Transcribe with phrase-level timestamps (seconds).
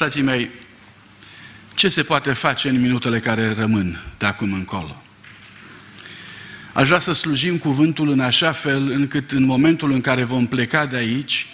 [0.00, 0.50] Frații mei,
[1.74, 5.02] ce se poate face în minutele care rămân de acum încolo?
[6.72, 10.86] Aș vrea să slujim cuvântul în așa fel încât în momentul în care vom pleca
[10.86, 11.46] de aici,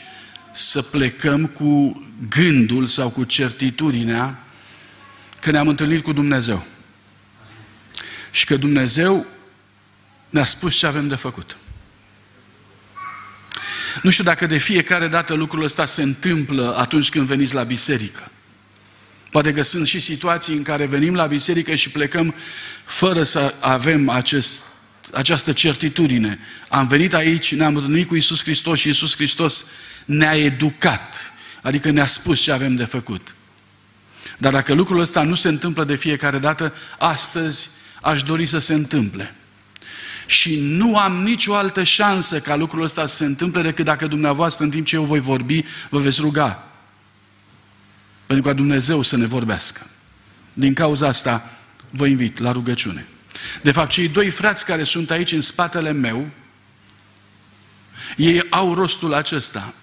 [0.52, 4.38] să plecăm cu gândul sau cu certitudinea
[5.40, 6.66] că ne-am întâlnit cu Dumnezeu.
[8.30, 9.26] Și că Dumnezeu
[10.30, 11.56] ne-a spus ce avem de făcut.
[14.02, 18.30] Nu știu dacă de fiecare dată lucrul ăsta se întâmplă atunci când veniți la biserică.
[19.30, 22.34] Poate că sunt și situații în care venim la biserică și plecăm
[22.84, 24.64] fără să avem acest,
[25.12, 26.38] această certitudine.
[26.68, 29.64] Am venit aici, ne-am întâlnit cu Isus Hristos și Isus Hristos
[30.04, 33.34] ne-a educat, adică ne-a spus ce avem de făcut.
[34.38, 37.70] Dar dacă lucrul ăsta nu se întâmplă de fiecare dată, astăzi
[38.02, 39.34] aș dori să se întâmple.
[40.26, 44.64] Și nu am nicio altă șansă ca lucrul ăsta să se întâmple decât dacă dumneavoastră,
[44.64, 46.65] în timp ce eu voi vorbi, vă veți ruga.
[48.26, 49.86] Pentru ca Dumnezeu să ne vorbească.
[50.52, 51.50] Din cauza asta,
[51.90, 53.06] vă invit la rugăciune.
[53.62, 56.28] De fapt, cei doi frați care sunt aici în spatele meu,
[58.16, 59.74] ei au rostul acesta.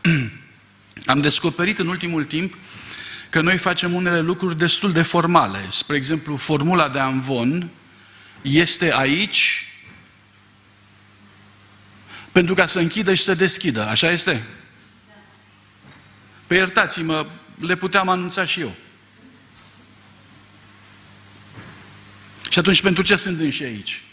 [1.05, 2.57] Am descoperit în ultimul timp
[3.29, 5.65] că noi facem unele lucruri destul de formale.
[5.71, 7.69] Spre exemplu, formula de amvon
[8.41, 9.67] este aici
[12.31, 13.87] pentru ca să închidă și să deschidă.
[13.87, 14.43] Așa este?
[16.47, 17.25] Păi iertați-mă,
[17.65, 18.75] le puteam anunța și eu.
[22.49, 24.03] Și atunci pentru ce sunt înși aici?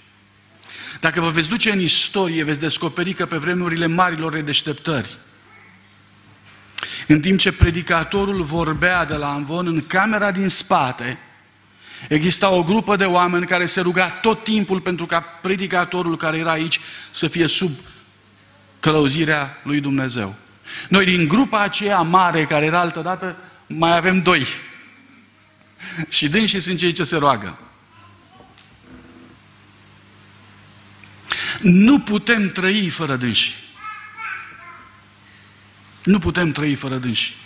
[1.01, 5.17] Dacă vă veți duce în istorie, veți descoperi că pe vremurile marilor redeșteptări,
[7.07, 11.19] în timp ce predicatorul vorbea de la Amvon, în camera din spate,
[12.09, 16.51] exista o grupă de oameni care se ruga tot timpul pentru ca predicatorul care era
[16.51, 17.71] aici să fie sub
[18.81, 20.35] călăuzirea lui Dumnezeu.
[20.89, 24.47] Noi din grupa aceea mare, care era altădată, mai avem doi.
[26.09, 27.59] Și dânsii sunt cei ce se roagă.
[31.61, 33.55] Nu putem trăi fără dânsi.
[36.05, 37.37] Nu putem trăi fără dânsi.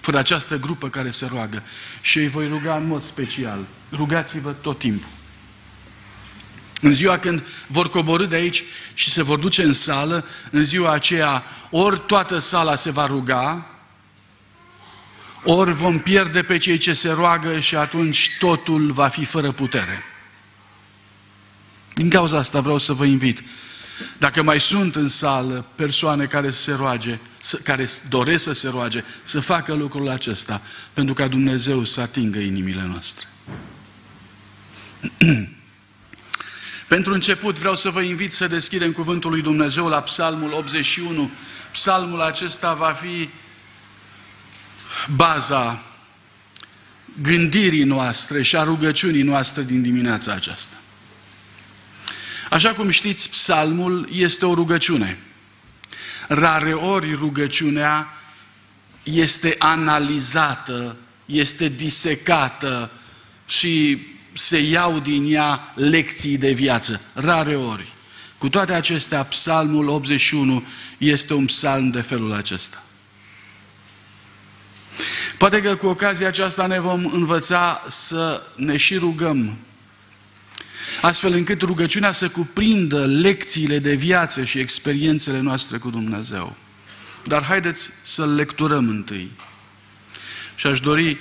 [0.00, 1.62] Fără această grupă care se roagă.
[2.00, 3.66] Și îi voi ruga în mod special.
[3.92, 5.19] Rugați-vă tot timpul.
[6.80, 8.64] În ziua când vor coborâ de aici
[8.94, 13.66] și se vor duce în sală, în ziua aceea, ori toată sala se va ruga,
[15.44, 20.04] ori vom pierde pe cei ce se roagă și atunci totul va fi fără putere.
[21.94, 23.42] Din cauza asta vreau să vă invit.
[24.18, 27.18] Dacă mai sunt în sală persoane care se roage,
[27.64, 32.84] care doresc să se roage, să facă lucrul acesta, pentru ca Dumnezeu să atingă inimile
[32.86, 33.26] noastre.
[36.90, 41.30] Pentru început vreau să vă invit să deschidem cuvântul lui Dumnezeu la Psalmul 81.
[41.72, 43.28] Psalmul acesta va fi
[45.14, 45.82] baza
[47.22, 50.76] gândirii noastre și a rugăciunii noastre din dimineața aceasta.
[52.50, 55.18] Așa cum știți, psalmul este o rugăciune.
[56.28, 58.08] Rare ori rugăciunea
[59.02, 60.96] este analizată,
[61.26, 62.90] este disecată
[63.46, 63.98] și
[64.32, 67.00] se iau din ea lecții de viață.
[67.12, 67.92] Rare ori.
[68.38, 70.64] Cu toate acestea, psalmul 81
[70.98, 72.82] este un psalm de felul acesta.
[75.38, 79.58] Poate că cu ocazia aceasta ne vom învăța să ne și rugăm
[81.00, 86.56] astfel încât rugăciunea să cuprindă lecțiile de viață și experiențele noastre cu Dumnezeu.
[87.24, 89.30] Dar haideți să-l lecturăm întâi.
[90.54, 91.18] Și aș dori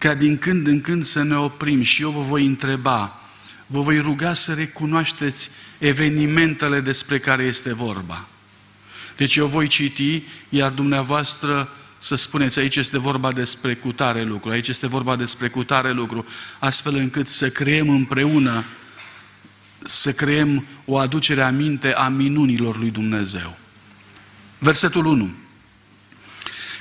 [0.00, 3.20] ca din când în când să ne oprim și eu vă voi întreba,
[3.66, 8.28] vă voi ruga să recunoașteți evenimentele despre care este vorba.
[9.16, 11.68] Deci eu voi citi, iar dumneavoastră
[11.98, 16.26] să spuneți, aici este vorba despre cutare lucru, aici este vorba despre cutare lucru,
[16.58, 18.64] astfel încât să creăm împreună,
[19.84, 23.58] să creăm o aducere aminte a minunilor lui Dumnezeu.
[24.58, 25.30] Versetul 1.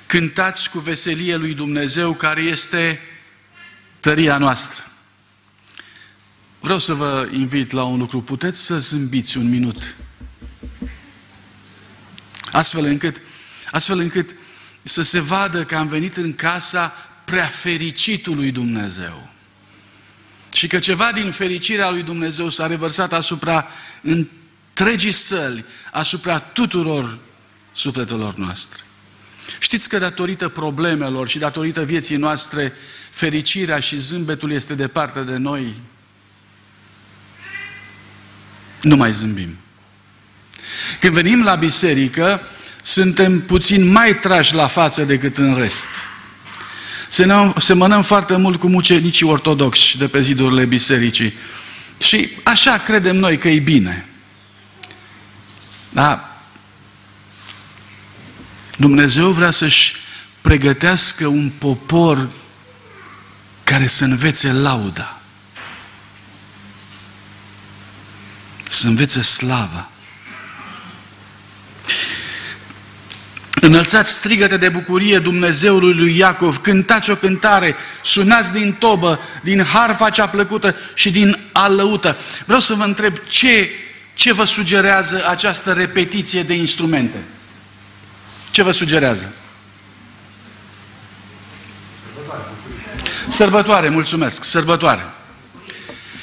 [0.06, 3.00] Cântați cu veselie lui Dumnezeu care este
[4.00, 4.84] tăria noastră.
[6.60, 8.22] Vreau să vă invit la un lucru.
[8.22, 9.96] Puteți să zâmbiți un minut.
[12.52, 13.22] Astfel încât,
[13.72, 14.36] astfel încât
[14.84, 16.94] să se vadă că am venit în casa
[17.26, 19.30] prea fericitului Dumnezeu.
[20.54, 23.68] Și că ceva din fericirea lui Dumnezeu s-a revărsat asupra
[24.02, 27.20] întregii săli, asupra tuturor
[27.72, 28.84] sufletelor noastre.
[29.60, 32.74] Știți că datorită problemelor și datorită vieții noastre,
[33.10, 35.76] fericirea și zâmbetul este departe de noi?
[38.82, 39.58] Nu mai zâmbim.
[41.00, 42.42] Când venim la biserică,
[42.82, 45.88] suntem puțin mai trași la față decât în rest.
[47.58, 51.34] semănăm foarte mult cu mucenicii ortodoxi de pe zidurile bisericii.
[51.98, 54.08] Și așa credem noi că e bine.
[55.90, 56.29] Da?
[58.80, 59.96] Dumnezeu vrea să-și
[60.42, 62.30] pregătească un popor
[63.64, 65.22] care să învețe lauda.
[68.70, 69.90] Să învețe slava.
[73.54, 80.10] Înălțați strigăte de bucurie Dumnezeului lui Iacov, cântați o cântare, sunați din tobă, din harfa
[80.10, 82.18] cea plăcută și din alăută.
[82.46, 83.70] Vreau să vă întreb ce,
[84.14, 87.24] ce vă sugerează această repetiție de instrumente?
[88.52, 89.34] Ce vă sugerează?
[93.28, 95.06] Sărbătoare, mulțumesc, sărbătoare.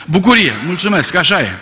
[0.07, 1.59] Bucurie, mulțumesc, așa e.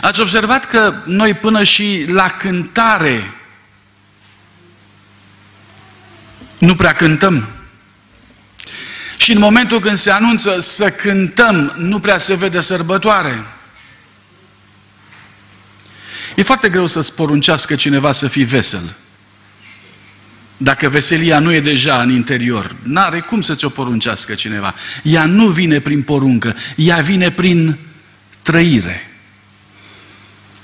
[0.00, 3.34] Ați observat că noi până și la cântare
[6.58, 7.48] nu prea cântăm.
[9.16, 13.46] Și în momentul când se anunță să cântăm, nu prea se vede sărbătoare.
[16.36, 18.96] E foarte greu să-ți poruncească cineva să fii vesel.
[20.62, 24.74] Dacă veselia nu e deja în interior, n-are cum să ți-o poruncească cineva.
[25.02, 27.78] Ea nu vine prin poruncă, ea vine prin
[28.42, 29.10] trăire.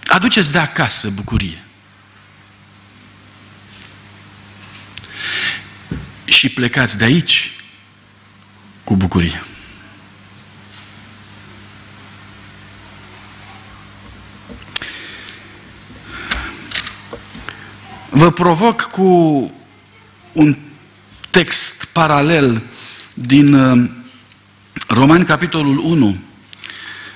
[0.04, 1.64] Aduceți de acasă bucurie.
[6.24, 7.52] Și plecați de aici
[8.84, 9.44] cu bucurie.
[18.10, 19.50] Vă provoc cu
[20.36, 20.56] un
[21.30, 22.62] text paralel
[23.14, 23.88] din uh,
[24.88, 26.16] Romani, capitolul 1.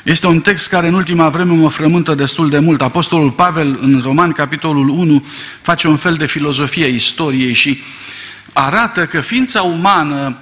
[0.02, 2.82] Este un text care în ultima vreme mă frământă destul de mult.
[2.82, 5.24] Apostolul Pavel, în Romani, capitolul 1,
[5.62, 7.78] face un fel de filozofie a istoriei și
[8.52, 10.36] arată că ființa umană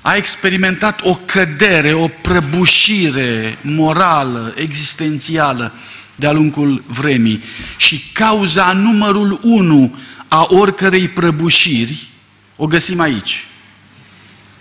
[0.00, 5.72] a experimentat o cădere, o prăbușire morală, existențială
[6.14, 7.42] de-a lungul vremii.
[7.76, 9.96] Și cauza numărul unu
[10.28, 12.08] a oricărei prăbușiri
[12.56, 13.46] o găsim aici.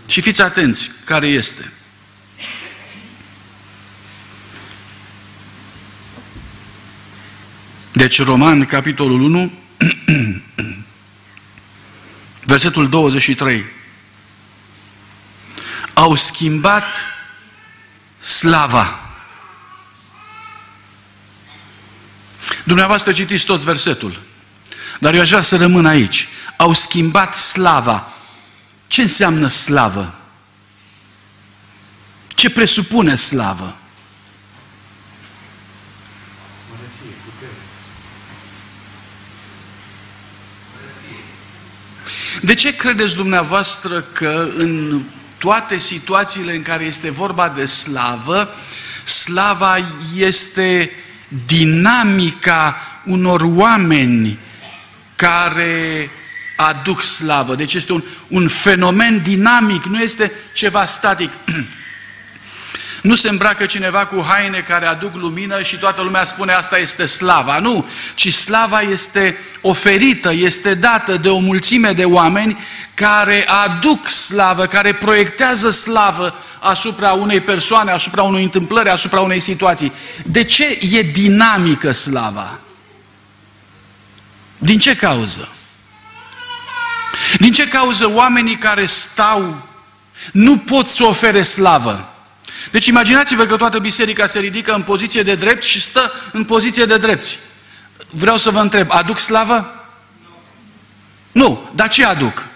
[0.07, 1.71] Și fiți atenți care este.
[7.91, 9.51] Deci Roman, capitolul 1,
[12.53, 13.65] versetul 23.
[15.93, 17.05] Au schimbat
[18.19, 18.99] slava.
[22.63, 24.21] Dumneavoastră citiți tot versetul.
[24.99, 26.27] Dar eu aș vrea să rămân aici
[26.57, 28.13] au schimbat slava.
[28.87, 30.13] Ce înseamnă slavă?
[32.27, 33.75] Ce presupune slavă?
[42.41, 45.01] De ce credeți dumneavoastră că în
[45.37, 48.49] toate situațiile în care este vorba de slavă,
[49.03, 49.77] slava
[50.15, 50.91] este
[51.45, 54.39] dinamica unor oameni
[55.15, 56.09] care
[56.63, 57.55] aduc slavă.
[57.55, 61.31] Deci este un, un fenomen dinamic, nu este ceva static.
[63.03, 67.05] Nu se îmbracă cineva cu haine care aduc lumină și toată lumea spune asta este
[67.05, 67.59] slava.
[67.59, 72.59] Nu, ci slava este oferită, este dată de o mulțime de oameni
[72.93, 79.91] care aduc slavă, care proiectează slavă asupra unei persoane, asupra unei întâmplări, asupra unei situații.
[80.25, 82.59] De ce e dinamică slava?
[84.57, 85.47] Din ce cauză?
[87.39, 89.69] Din ce cauză oamenii care stau
[90.31, 92.13] nu pot să ofere slavă?
[92.71, 96.85] Deci imaginați-vă că toată biserica se ridică în poziție de drept și stă în poziție
[96.85, 97.37] de drept.
[98.09, 99.85] Vreau să vă întreb, aduc slavă?
[101.31, 101.69] Nu.
[101.75, 102.47] Dar ce aduc?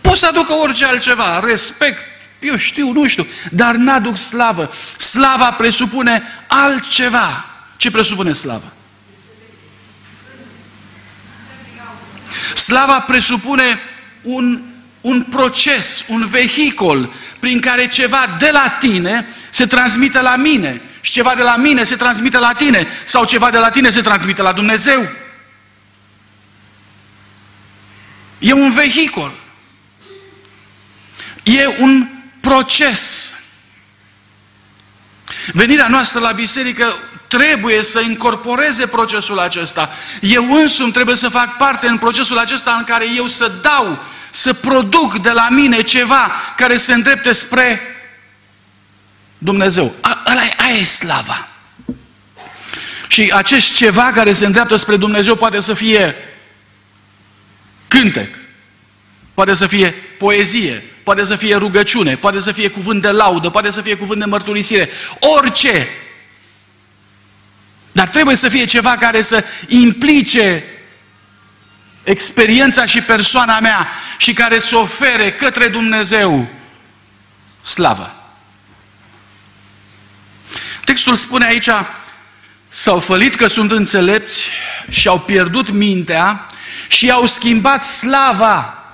[0.00, 2.02] Pot să aducă orice altceva, respect,
[2.40, 4.72] eu știu, nu știu, dar n-aduc slavă.
[4.98, 7.44] Slava presupune altceva.
[7.76, 8.72] Ce presupune slava?
[12.54, 13.80] Slava presupune
[14.22, 14.60] un,
[15.00, 21.12] un proces, un vehicol prin care ceva de la tine se transmite la mine și
[21.12, 24.42] ceva de la mine se transmite la tine sau ceva de la tine se transmite
[24.42, 25.08] la Dumnezeu.
[28.38, 29.32] E un vehicol.
[31.42, 32.08] E un
[32.40, 33.34] proces.
[35.52, 36.96] Venirea noastră la biserică
[37.36, 39.90] trebuie să incorporeze procesul acesta.
[40.20, 44.52] Eu însumi trebuie să fac parte în procesul acesta în care eu să dau, să
[44.52, 47.80] produc de la mine ceva care se îndrepte spre
[49.38, 49.94] Dumnezeu.
[50.00, 51.48] A, aia e slava.
[53.08, 56.14] Și acest ceva care se îndreaptă spre Dumnezeu poate să fie
[57.88, 58.34] cântec,
[59.34, 63.70] poate să fie poezie, poate să fie rugăciune, poate să fie cuvânt de laudă, poate
[63.70, 64.88] să fie cuvânt de mărturisire,
[65.18, 65.88] orice.
[67.96, 70.64] Dar trebuie să fie ceva care să implice
[72.02, 76.48] experiența și persoana mea și care să ofere către Dumnezeu
[77.62, 78.14] slavă.
[80.84, 81.68] Textul spune aici,
[82.68, 84.48] s-au fălit că sunt înțelepți
[84.88, 86.46] și au pierdut mintea
[86.88, 88.84] și au schimbat slava.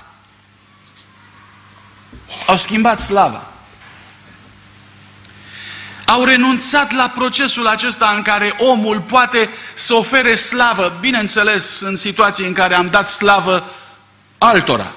[2.47, 3.52] Au schimbat slava.
[6.13, 12.47] Au renunțat la procesul acesta în care omul poate să ofere slavă, bineînțeles în situații
[12.47, 13.71] în care am dat slavă
[14.39, 14.93] altora.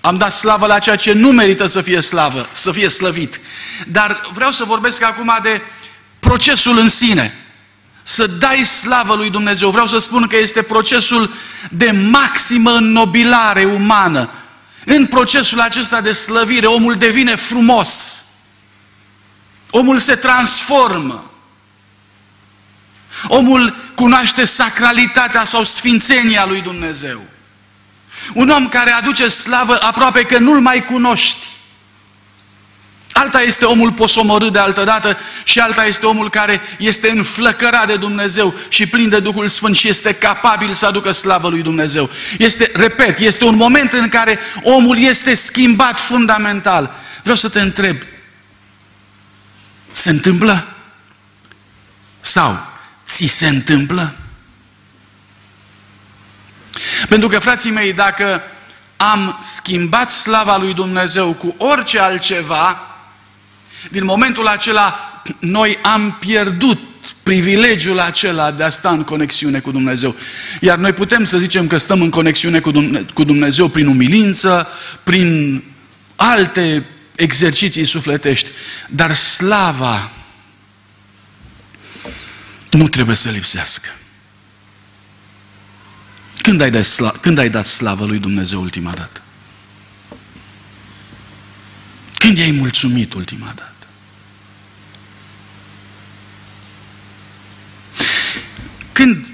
[0.00, 3.40] Am dat slavă la ceea ce nu merită să fie slavă, să fie slăvit.
[3.86, 5.62] Dar vreau să vorbesc acum de
[6.18, 7.34] procesul în sine.
[8.02, 9.70] Să dai slavă lui Dumnezeu.
[9.70, 11.34] Vreau să spun că este procesul
[11.70, 14.30] de maximă înnobilare umană.
[14.84, 18.24] În procesul acesta de slăvire, omul devine frumos.
[19.70, 21.30] Omul se transformă.
[23.26, 27.20] Omul cunoaște sacralitatea sau sfințenia lui Dumnezeu.
[28.34, 31.46] Un om care aduce slavă aproape că nu-l mai cunoști.
[33.12, 37.96] Alta este omul posomorât de altă dată și alta este omul care este înflăcărat de
[37.96, 42.10] Dumnezeu și plin de Duhul Sfânt și este capabil să aducă slavă lui Dumnezeu.
[42.38, 46.94] Este, repet, este un moment în care omul este schimbat fundamental.
[47.22, 47.96] Vreau să te întreb,
[49.90, 50.66] se întâmplă?
[52.20, 52.66] Sau
[53.06, 54.14] ți se întâmplă?
[57.08, 58.42] Pentru că, frații mei, dacă
[58.96, 62.80] am schimbat slava lui Dumnezeu cu orice altceva,
[63.90, 64.98] din momentul acela
[65.38, 66.78] noi am pierdut
[67.22, 70.14] privilegiul acela de a sta în conexiune cu Dumnezeu.
[70.60, 72.60] Iar noi putem să zicem că stăm în conexiune
[73.14, 74.68] cu Dumnezeu prin umilință,
[75.02, 75.62] prin
[76.16, 76.86] alte
[77.20, 78.50] exerciții sufletești,
[78.88, 80.10] dar slava
[82.70, 83.88] nu trebuie să lipsească.
[86.42, 89.22] Când ai, dat sla- când ai dat slavă lui Dumnezeu ultima dată?
[92.14, 93.86] Când i-ai mulțumit ultima dată?
[98.92, 99.26] Când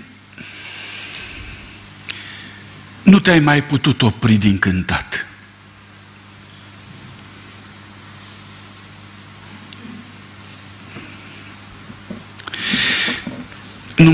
[3.03, 5.26] nu te-ai mai putut opri din cântat?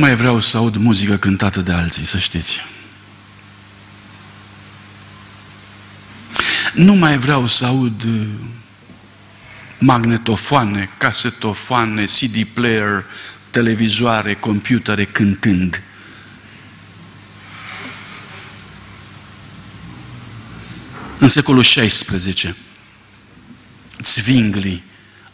[0.02, 2.60] Mai vreau să aud muzică cântată de alții, să știți.
[6.74, 8.26] Nu mai vreau să aud uh,
[9.78, 13.04] magnetofoane, casetofoane, CD player,
[13.50, 15.82] televizoare, computere cântând.
[21.18, 22.54] În secolul XVI,
[24.02, 24.82] Zwingli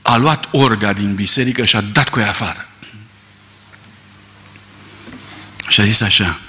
[0.03, 2.68] a luat orga din biserică și a dat cu ea afară.
[5.69, 6.41] Și a zis așa,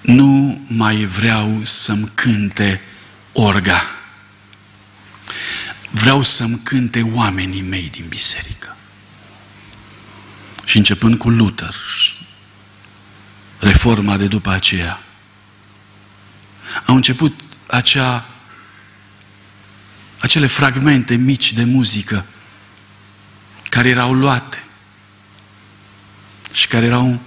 [0.00, 2.80] nu mai vreau să-mi cânte
[3.32, 3.82] orga.
[5.90, 8.76] Vreau să-mi cânte oamenii mei din biserică.
[10.64, 11.74] Și începând cu Luther,
[13.58, 15.02] reforma de după aceea,
[16.86, 18.28] au început acea,
[20.18, 22.26] acele fragmente mici de muzică
[23.68, 24.64] care erau luate
[26.54, 27.20] și care erau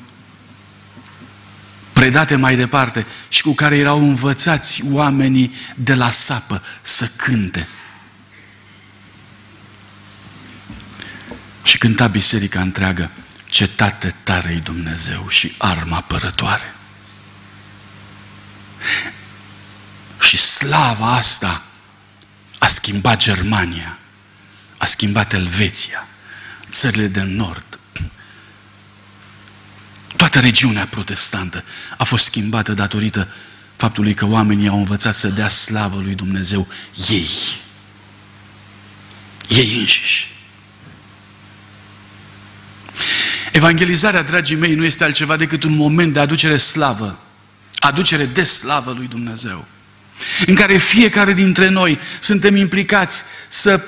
[1.93, 7.67] predate mai departe și cu care erau învățați oamenii de la sapă să cânte.
[11.63, 13.11] Și cânta biserica întreagă,
[13.45, 16.73] cetate tare Dumnezeu și arma apărătoare.
[20.21, 21.63] Și slava asta
[22.59, 23.97] a schimbat Germania,
[24.77, 26.07] a schimbat Elveția,
[26.71, 27.79] țările de nord,
[30.37, 31.63] Toată regiunea protestantă
[31.97, 33.27] a fost schimbată datorită
[33.75, 36.67] faptului că oamenii au învățat să dea slavă lui Dumnezeu
[37.09, 37.29] ei.
[39.47, 40.31] Ei înșiși.
[43.51, 47.19] Evangelizarea, dragii mei, nu este altceva decât un moment de aducere slavă,
[47.79, 49.65] aducere de slavă lui Dumnezeu,
[50.45, 53.83] în care fiecare dintre noi suntem implicați să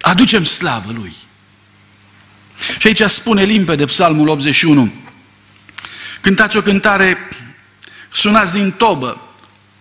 [0.00, 1.14] aducem slavă lui.
[2.78, 5.08] Și aici spune limpede Psalmul 81,
[6.20, 7.28] Cântați o cântare,
[8.12, 9.20] sunați din tobă,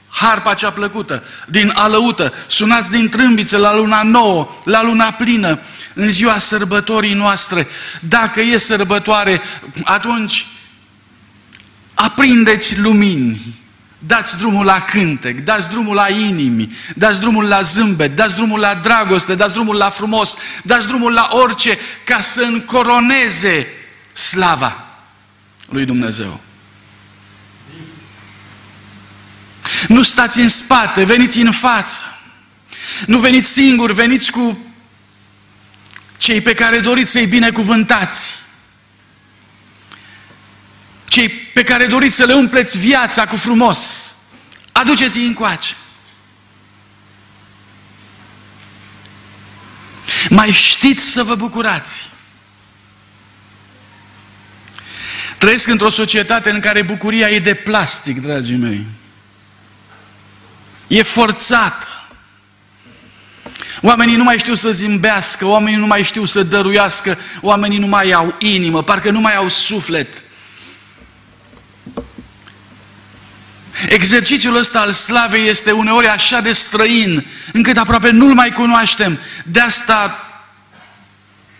[0.09, 5.59] harpa cea plăcută, din alăută, sunați din trâmbiță la luna nouă, la luna plină,
[5.93, 7.67] în ziua sărbătorii noastre.
[7.99, 9.41] Dacă e sărbătoare,
[9.83, 10.45] atunci
[11.93, 13.57] aprindeți lumini,
[13.99, 18.73] dați drumul la cântec, dați drumul la inimi, dați drumul la zâmbet, dați drumul la
[18.73, 23.67] dragoste, dați drumul la frumos, dați drumul la orice, ca să încoroneze
[24.13, 24.88] slava
[25.69, 26.39] lui Dumnezeu.
[29.87, 31.99] Nu stați în spate, veniți în față.
[33.05, 34.57] Nu veniți singuri, veniți cu
[36.17, 38.37] cei pe care doriți să-i binecuvântați.
[41.07, 44.11] Cei pe care doriți să le umpleți viața cu frumos.
[44.71, 45.75] Aduceți-i încoace.
[50.29, 52.09] Mai știți să vă bucurați.
[55.39, 58.85] Trăiesc într-o societate în care bucuria e de plastic, dragii mei.
[60.87, 61.87] E forțată.
[63.81, 68.11] Oamenii nu mai știu să zimbească, oamenii nu mai știu să dăruiască, oamenii nu mai
[68.11, 70.21] au inimă, parcă nu mai au suflet.
[73.87, 79.19] Exercițiul ăsta al slavei este uneori așa de străin, încât aproape nu-l mai cunoaștem.
[79.45, 80.23] De asta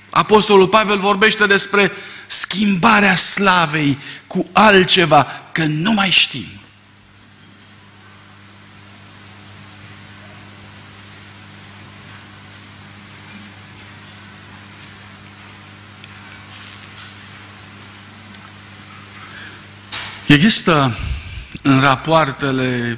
[0.09, 1.91] Apostolul Pavel vorbește despre
[2.29, 6.48] schimbarea slavei cu altceva, că nu mai știm.
[20.25, 20.98] Există
[21.62, 22.98] în rapoartele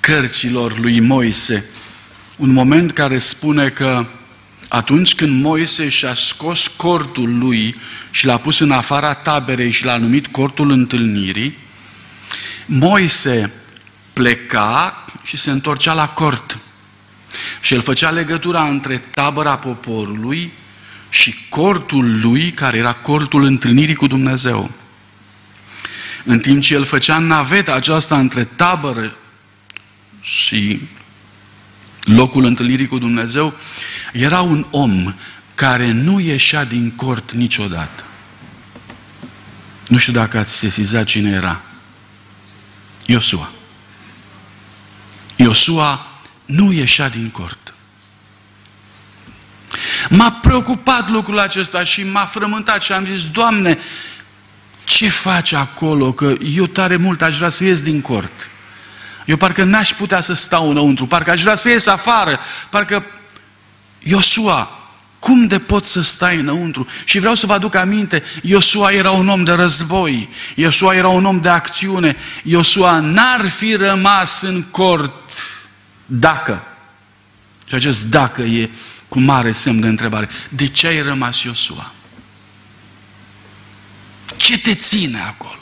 [0.00, 1.64] cărților lui Moise
[2.36, 4.06] un moment care spune că
[4.68, 7.74] atunci când Moise și-a scos cortul lui
[8.10, 11.56] și l-a pus în afara taberei și l-a numit cortul întâlnirii,
[12.66, 13.52] Moise
[14.12, 16.58] pleca și se întorcea la cort.
[17.60, 20.52] Și el făcea legătura între tabăra poporului
[21.08, 24.70] și cortul lui, care era cortul întâlnirii cu Dumnezeu.
[26.24, 29.16] În timp ce el făcea naveta aceasta între tabără
[30.20, 30.80] și
[32.06, 33.54] locul întâlnirii cu Dumnezeu,
[34.12, 35.14] era un om
[35.54, 38.04] care nu ieșea din cort niciodată.
[39.88, 41.60] Nu știu dacă ați sesizat cine era.
[43.06, 43.50] Iosua.
[45.36, 46.06] Iosua
[46.44, 47.74] nu ieșea din cort.
[50.08, 53.78] M-a preocupat lucrul acesta și m-a frământat și am zis, Doamne,
[54.84, 56.12] ce faci acolo?
[56.12, 58.50] Că eu tare mult aș vrea să ies din cort.
[59.26, 63.04] Eu parcă n-aș putea să stau înăuntru, parcă aș vrea să ies afară, parcă
[63.98, 64.70] Iosua,
[65.18, 66.86] cum de poți să stai înăuntru?
[67.04, 71.24] Și vreau să vă aduc aminte, Iosua era un om de război, Iosua era un
[71.24, 75.32] om de acțiune, Iosua n-ar fi rămas în cort
[76.06, 76.62] dacă.
[77.66, 78.70] Și acest dacă e
[79.08, 80.28] cu mare semn de întrebare.
[80.48, 81.92] De ce ai rămas Iosua?
[84.36, 85.55] Ce te ține acolo?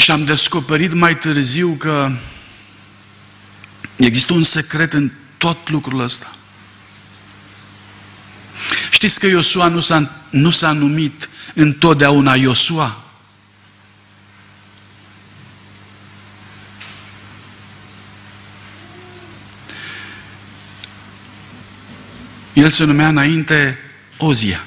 [0.00, 2.12] Și am descoperit mai târziu că
[3.96, 6.34] există un secret în tot lucrul ăsta.
[8.90, 13.04] Știți că Iosua nu s-a, nu s-a numit întotdeauna Iosua?
[22.52, 23.78] El se numea înainte
[24.18, 24.64] Ozia.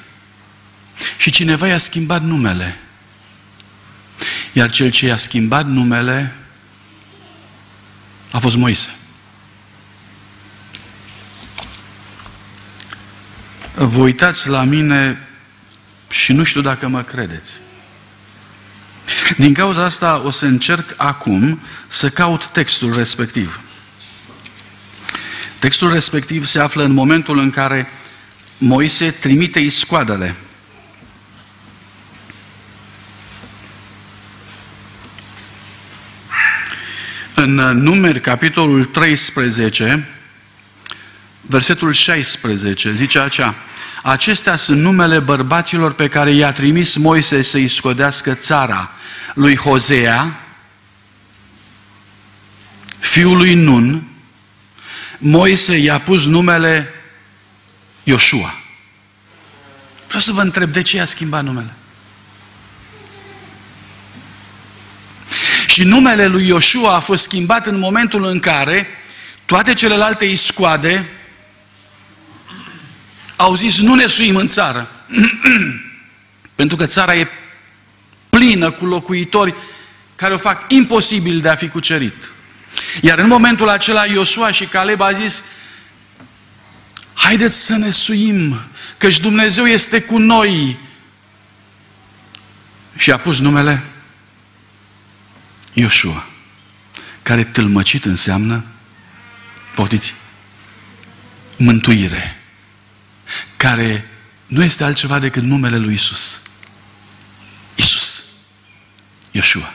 [1.17, 2.82] Și cineva i-a schimbat numele.
[4.53, 6.35] Iar cel ce i-a schimbat numele
[8.31, 8.89] a fost Moise.
[13.75, 15.27] Vă uitați la mine
[16.09, 17.51] și nu știu dacă mă credeți.
[19.37, 23.59] Din cauza asta o să încerc acum să caut textul respectiv.
[25.59, 27.87] Textul respectiv se află în momentul în care
[28.57, 30.35] Moise trimite iscoadele.
[37.33, 40.07] În numeri, capitolul 13,
[41.41, 43.55] versetul 16, zice așa,
[44.03, 48.91] Acestea sunt numele bărbaților pe care i-a trimis Moise să-i scodească țara
[49.33, 50.39] lui Hozea,
[52.99, 54.07] fiul lui Nun,
[55.17, 56.93] Moise i-a pus numele
[58.03, 58.53] Ioshua.
[60.07, 61.73] Vreau să vă întreb, de ce i-a schimbat numele?
[65.73, 68.87] Și numele lui Ioshua a fost schimbat în momentul în care
[69.45, 71.09] toate celelalte iscoade
[73.35, 74.91] au zis, nu ne suim în țară.
[76.55, 77.27] Pentru că țara e
[78.29, 79.53] plină cu locuitori
[80.15, 82.31] care o fac imposibil de a fi cucerit.
[83.01, 85.43] Iar în momentul acela Iosua și Caleb a zis,
[87.13, 88.59] haideți să ne suim,
[88.97, 90.77] căci Dumnezeu este cu noi.
[92.95, 93.83] Și a pus numele
[95.73, 96.27] Ioshua,
[97.23, 98.63] care tâlmăcit înseamnă,
[99.75, 100.13] poftiți,
[101.57, 102.41] mântuire,
[103.57, 104.09] care
[104.45, 106.41] nu este altceva decât numele lui Isus.
[107.75, 108.23] Isus.
[109.31, 109.73] Ioshua.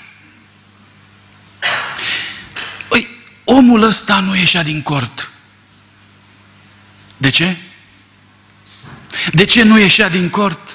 [2.88, 3.08] Păi,
[3.44, 5.30] omul ăsta nu ieșea din cort.
[7.16, 7.56] De ce?
[9.32, 10.67] De ce nu ieșea din cort?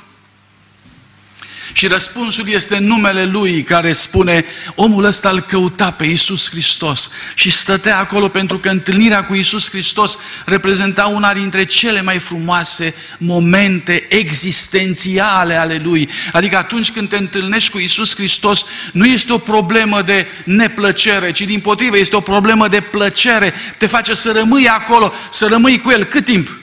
[1.84, 7.52] Și răspunsul este numele lui care spune, omul ăsta îl căuta pe Iisus Hristos și
[7.52, 14.06] stătea acolo pentru că întâlnirea cu Iisus Hristos reprezenta una dintre cele mai frumoase momente
[14.10, 16.10] existențiale ale lui.
[16.32, 21.42] Adică atunci când te întâlnești cu Iisus Hristos, nu este o problemă de neplăcere, ci
[21.42, 23.54] din potrivă este o problemă de plăcere.
[23.78, 26.04] Te face să rămâi acolo, să rămâi cu El.
[26.04, 26.63] Cât timp?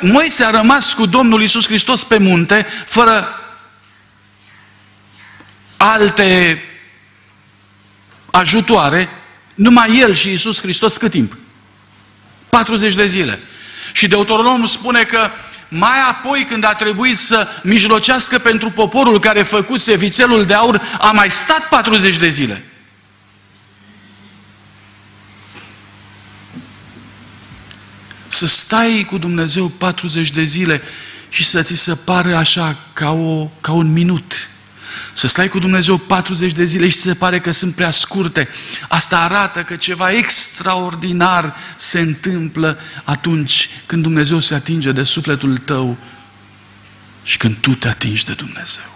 [0.00, 3.40] Moise a rămas cu Domnul Isus Hristos pe munte, fără
[5.76, 6.62] alte
[8.30, 9.08] ajutoare,
[9.54, 11.36] numai el și Isus Hristos cât timp?
[12.48, 13.38] 40 de zile.
[13.92, 15.30] Și Deuteronomul spune că
[15.68, 21.10] mai apoi când a trebuit să mijlocească pentru poporul care făcuse vițelul de aur, a
[21.10, 22.62] mai stat 40 de zile.
[28.36, 30.82] Să stai cu Dumnezeu 40 de zile
[31.28, 34.48] și să ți se pară așa ca, o, ca un minut.
[35.12, 38.48] Să stai cu Dumnezeu 40 de zile și se pare că sunt prea scurte.
[38.88, 45.96] Asta arată că ceva extraordinar se întâmplă atunci când Dumnezeu se atinge de sufletul tău
[47.22, 48.95] și când tu te atingi de Dumnezeu.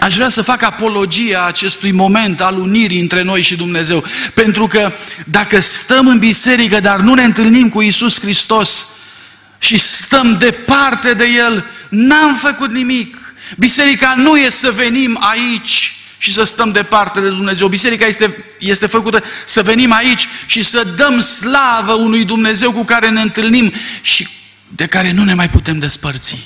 [0.00, 4.04] Aș vrea să fac apologia acestui moment al unirii între noi și Dumnezeu.
[4.34, 4.92] Pentru că
[5.24, 8.86] dacă stăm în biserică, dar nu ne întâlnim cu Isus Hristos
[9.58, 13.34] și stăm departe de El, n-am făcut nimic.
[13.56, 17.68] Biserica nu e să venim aici și să stăm departe de Dumnezeu.
[17.68, 23.10] Biserica este, este făcută să venim aici și să dăm slavă unui Dumnezeu cu care
[23.10, 24.28] ne întâlnim și
[24.68, 26.38] de care nu ne mai putem despărți.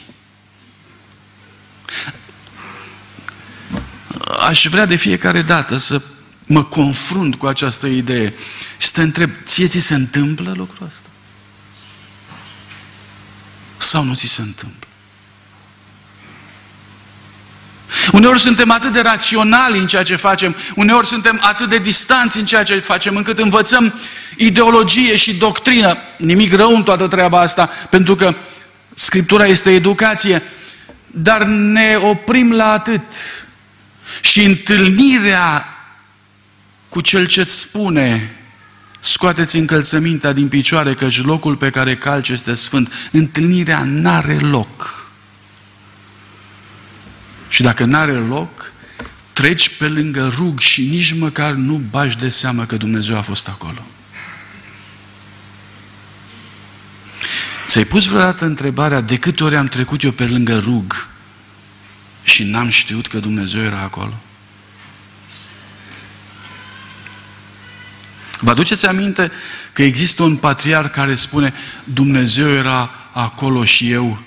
[4.40, 6.00] Aș vrea de fiecare dată să
[6.46, 8.34] mă confrunt cu această idee
[8.78, 11.08] și să te întreb, ție ți se întâmplă lucrul ăsta?
[13.78, 14.88] Sau nu ți se întâmplă?
[18.12, 22.46] Uneori suntem atât de raționali în ceea ce facem, uneori suntem atât de distanți în
[22.46, 23.94] ceea ce facem, încât învățăm
[24.36, 25.96] ideologie și doctrină.
[26.16, 28.34] Nimic rău în toată treaba asta, pentru că
[28.94, 30.42] Scriptura este educație,
[31.06, 33.02] dar ne oprim la atât.
[34.20, 35.64] Și întâlnirea
[36.88, 38.32] cu cel ce-ți spune
[39.00, 42.92] scoateți încălțămintea din picioare, căci locul pe care calci este sfânt.
[43.12, 45.06] Întâlnirea n-are loc.
[47.48, 48.72] Și dacă n-are loc,
[49.32, 53.48] treci pe lângă rug și nici măcar nu bași de seamă că Dumnezeu a fost
[53.48, 53.86] acolo.
[57.66, 61.07] Ți-ai pus vreodată întrebarea de câte ori am trecut eu pe lângă rug
[62.38, 64.14] și n-am știut că Dumnezeu era acolo?
[68.40, 69.32] Vă aduceți aminte
[69.72, 74.22] că există un patriar care spune Dumnezeu era acolo și eu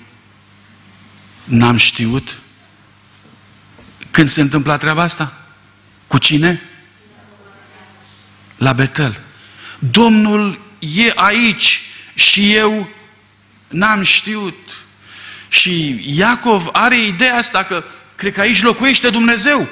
[1.44, 2.38] n-am știut?
[4.10, 5.32] Când se întâmplă treaba asta?
[6.06, 6.60] Cu cine?
[8.56, 9.20] La Betel.
[9.78, 11.82] Domnul e aici
[12.14, 12.88] și eu
[13.68, 14.58] n-am știut.
[15.48, 17.84] Și Iacov are ideea asta că
[18.22, 19.68] cred că aici locuiește Dumnezeu.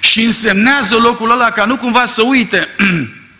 [0.00, 2.68] Și însemnează locul ăla ca nu cumva să uite,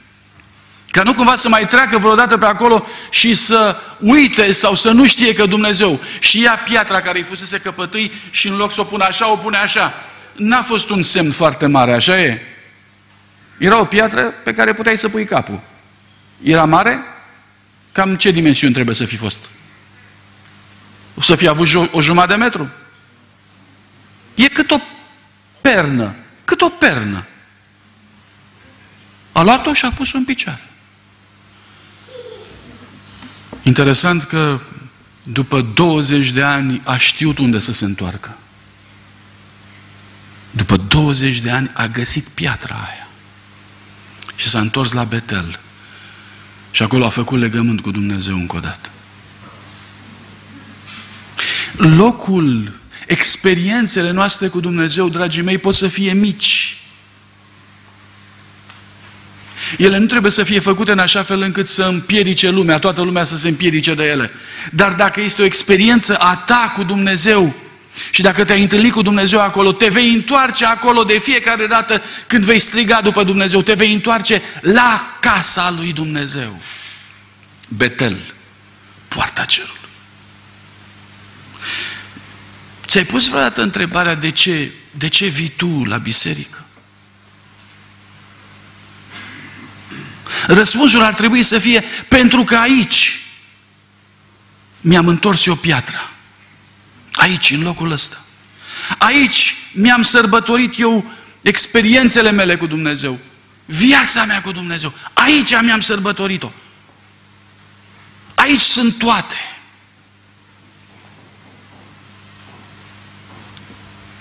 [0.94, 5.06] ca nu cumva să mai treacă vreodată pe acolo și să uite sau să nu
[5.06, 6.00] știe că Dumnezeu.
[6.18, 9.36] Și ia piatra care îi fusese căpătâi și în loc să o pună așa, o
[9.36, 9.94] pune așa.
[10.36, 12.40] N-a fost un semn foarte mare, așa e?
[13.58, 15.60] Era o piatră pe care puteai să pui capul.
[16.42, 17.04] Era mare?
[17.92, 19.44] Cam ce dimensiuni trebuie să fi fost?
[21.14, 22.70] O să fi avut o jumătate de metru?
[24.44, 24.78] E cât o
[25.60, 27.26] pernă, cât o pernă.
[29.32, 30.68] A luat-o și a pus-o în picioare.
[33.62, 34.60] Interesant că
[35.22, 38.36] după 20 de ani a știut unde să se întoarcă.
[40.50, 43.08] După 20 de ani a găsit piatra aia.
[44.34, 45.60] Și s-a întors la Betel.
[46.70, 48.90] Și acolo a făcut legământ cu Dumnezeu încă o dată
[51.80, 52.72] locul,
[53.10, 56.78] experiențele noastre cu Dumnezeu, dragii mei, pot să fie mici.
[59.78, 63.24] Ele nu trebuie să fie făcute în așa fel încât să împiedice lumea, toată lumea
[63.24, 64.30] să se împiedice de ele.
[64.72, 67.54] Dar dacă este o experiență a ta cu Dumnezeu,
[68.10, 72.44] și dacă te-ai întâlnit cu Dumnezeu acolo, te vei întoarce acolo de fiecare dată când
[72.44, 76.60] vei striga după Dumnezeu, te vei întoarce la casa lui Dumnezeu.
[77.68, 78.16] Betel,
[79.08, 79.79] poarta cerului.
[82.90, 86.64] Ți-ai pus vreodată întrebarea de ce, de ce vii tu la biserică?
[90.46, 93.20] Răspunsul ar trebui să fie pentru că aici
[94.80, 96.10] mi-am întors eu piatra.
[97.12, 98.16] Aici, în locul ăsta.
[98.98, 103.18] Aici mi-am sărbătorit eu experiențele mele cu Dumnezeu.
[103.64, 104.92] Viața mea cu Dumnezeu.
[105.12, 106.52] Aici mi-am sărbătorit-o.
[108.34, 109.36] Aici sunt toate.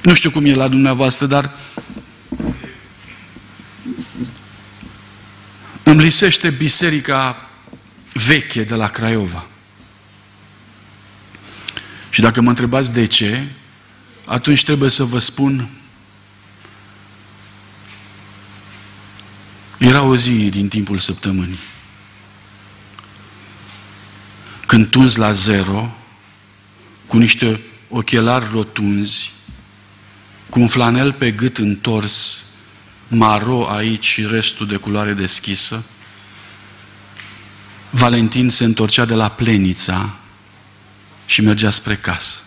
[0.01, 1.51] Nu știu cum e la dumneavoastră, dar
[5.83, 7.49] îmi lisește biserica
[8.13, 9.45] veche de la Craiova.
[12.09, 13.47] Și dacă mă întrebați de ce,
[14.25, 15.69] atunci trebuie să vă spun
[19.77, 21.59] Era o zi din timpul săptămânii
[24.69, 25.95] când tunzi la zero,
[27.07, 29.31] cu niște ochelari rotunzi,
[30.49, 32.41] cu un flanel pe gât întors,
[33.07, 35.85] maro aici și restul de culoare deschisă,
[37.89, 40.15] Valentin se întorcea de la plenița
[41.25, 42.41] și mergea spre casă.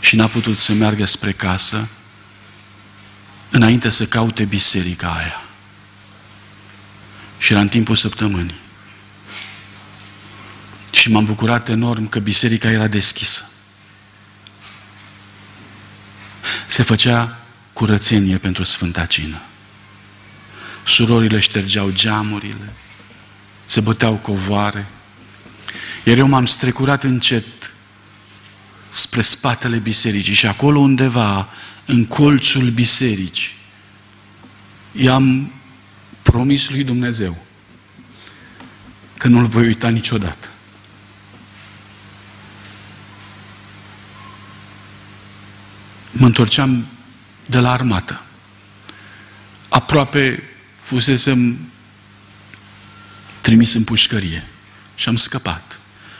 [0.00, 1.88] Și n-a putut să meargă spre casă
[3.50, 5.42] înainte să caute biserica aia.
[7.38, 8.60] Și era în timpul săptămânii.
[10.90, 13.50] Și m-am bucurat enorm că biserica era deschisă.
[16.76, 17.38] Se făcea
[17.72, 19.40] curățenie pentru Sfânta Cină.
[20.84, 22.72] Surorile ștergeau geamurile,
[23.64, 24.86] se băteau covoare,
[26.04, 27.44] iar eu m-am strecurat încet
[28.88, 31.48] spre spatele bisericii și acolo undeva,
[31.86, 33.54] în colțul bisericii,
[34.92, 35.52] i-am
[36.22, 37.44] promis lui Dumnezeu
[39.16, 40.48] că nu-l voi uita niciodată.
[46.18, 46.86] Mă întorceam
[47.46, 48.22] de la armată.
[49.68, 50.42] Aproape
[50.80, 51.58] fusesem
[53.40, 54.48] trimis în pușcărie
[54.94, 55.78] și am scăpat.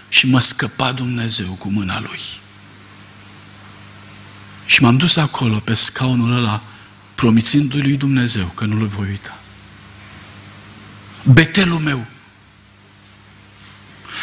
[0.09, 2.21] Și mă scăpa Dumnezeu cu mâna Lui.
[4.67, 6.63] Și m-am dus acolo, pe scaunul ăla,
[7.15, 9.39] promițându-i lui Dumnezeu că nu-l voi uita.
[11.23, 12.07] Betelul meu.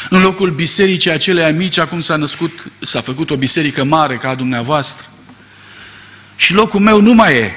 [0.10, 4.36] În locul bisericii acelei mici, acum s-a născut, s-a făcut o biserică mare ca a
[4.36, 5.08] dumneavoastră.
[6.36, 7.56] Și locul meu nu mai e.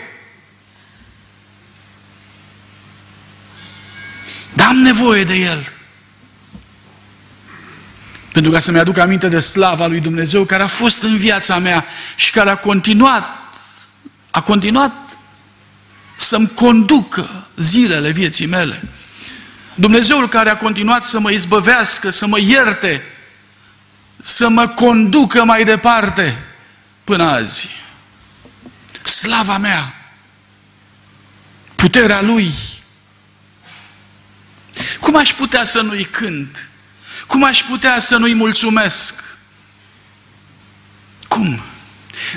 [4.52, 5.72] Dar am nevoie de el.
[8.32, 11.84] Pentru ca să-mi aduc aminte de slava lui Dumnezeu care a fost în viața mea
[12.16, 13.24] și care a continuat,
[14.30, 14.92] a continuat
[16.16, 18.82] să-mi conducă zilele vieții mele.
[19.74, 23.02] Dumnezeul care a continuat să mă izbăvească, să mă ierte,
[24.20, 26.44] să mă conducă mai departe
[27.04, 27.68] până azi.
[29.06, 29.94] Slava mea,
[31.76, 32.52] puterea Lui.
[35.00, 36.68] Cum aș putea să nu-i cânt?
[37.26, 39.24] Cum aș putea să nu-i mulțumesc?
[41.28, 41.62] Cum?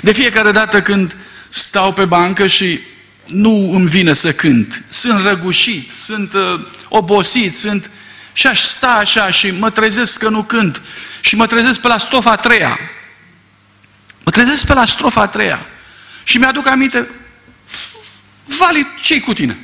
[0.02, 1.16] De fiecare dată când
[1.48, 2.80] stau pe bancă și
[3.26, 7.90] nu îmi vine să cânt, sunt răgușit, sunt uh, obosit, sunt...
[8.32, 10.82] Și aș sta așa și mă trezesc că nu cânt.
[11.20, 12.78] Și mă trezesc pe la strofa a treia.
[14.22, 15.66] Mă trezesc pe la strofa a treia.
[16.30, 17.08] Și mi-aduc aminte,
[18.44, 19.58] Vali, ce cu tine?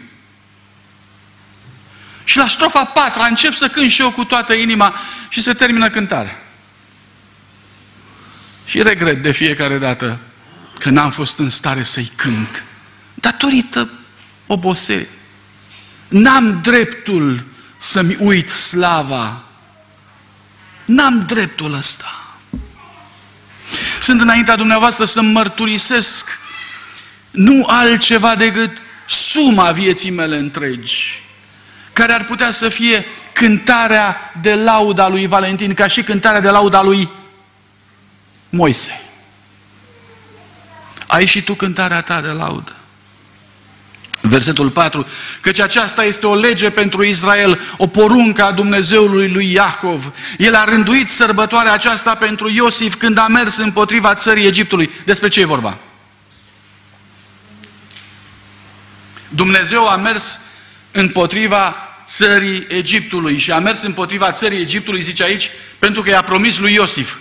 [2.24, 4.94] Și la strofa a patra încep să cânt și eu cu toată inima
[5.28, 6.42] și se termină cântarea.
[8.64, 10.18] Și regret de fiecare dată
[10.78, 12.64] că n-am fost în stare să-i cânt.
[13.14, 13.90] Datorită
[14.46, 15.08] oboserii.
[16.08, 17.44] N-am dreptul
[17.78, 19.44] să-mi uit slava.
[20.84, 22.36] N-am dreptul ăsta.
[24.00, 26.44] Sunt înaintea dumneavoastră să mărturisesc
[27.36, 28.70] nu altceva decât
[29.08, 31.22] suma vieții mele întregi,
[31.92, 36.82] care ar putea să fie cântarea de lauda lui Valentin, ca și cântarea de lauda
[36.82, 37.08] lui
[38.48, 39.00] Moise.
[41.06, 42.74] Ai și tu cântarea ta de laudă.
[44.20, 45.06] Versetul 4,
[45.40, 50.12] căci aceasta este o lege pentru Israel, o poruncă a Dumnezeului lui Iacov.
[50.38, 54.90] El a rânduit sărbătoarea aceasta pentru Iosif când a mers împotriva țării Egiptului.
[55.04, 55.78] Despre ce e vorba?
[59.36, 60.38] Dumnezeu a mers
[60.92, 66.58] împotriva țării Egiptului și a mers împotriva țării Egiptului, zice aici, pentru că i-a promis
[66.58, 67.16] lui Iosif.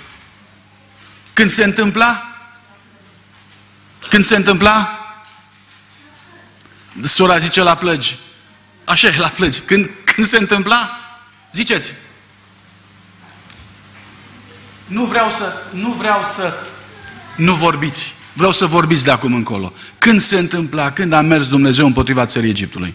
[1.34, 2.36] Când se întâmpla?
[4.10, 4.99] Când se întâmpla?
[7.01, 8.17] Sora zice la plăgi.
[8.84, 9.60] Așa e la plăgi.
[9.60, 10.99] Când, când se întâmpla?
[11.54, 11.93] Ziceți.
[14.88, 16.54] Nu vreau să, nu vreau să
[17.36, 18.13] nu vorbiți.
[18.36, 19.74] Vreau să vorbiți de acum încolo.
[19.98, 22.93] Când se întâmpla, când a mers Dumnezeu împotriva țării Egiptului?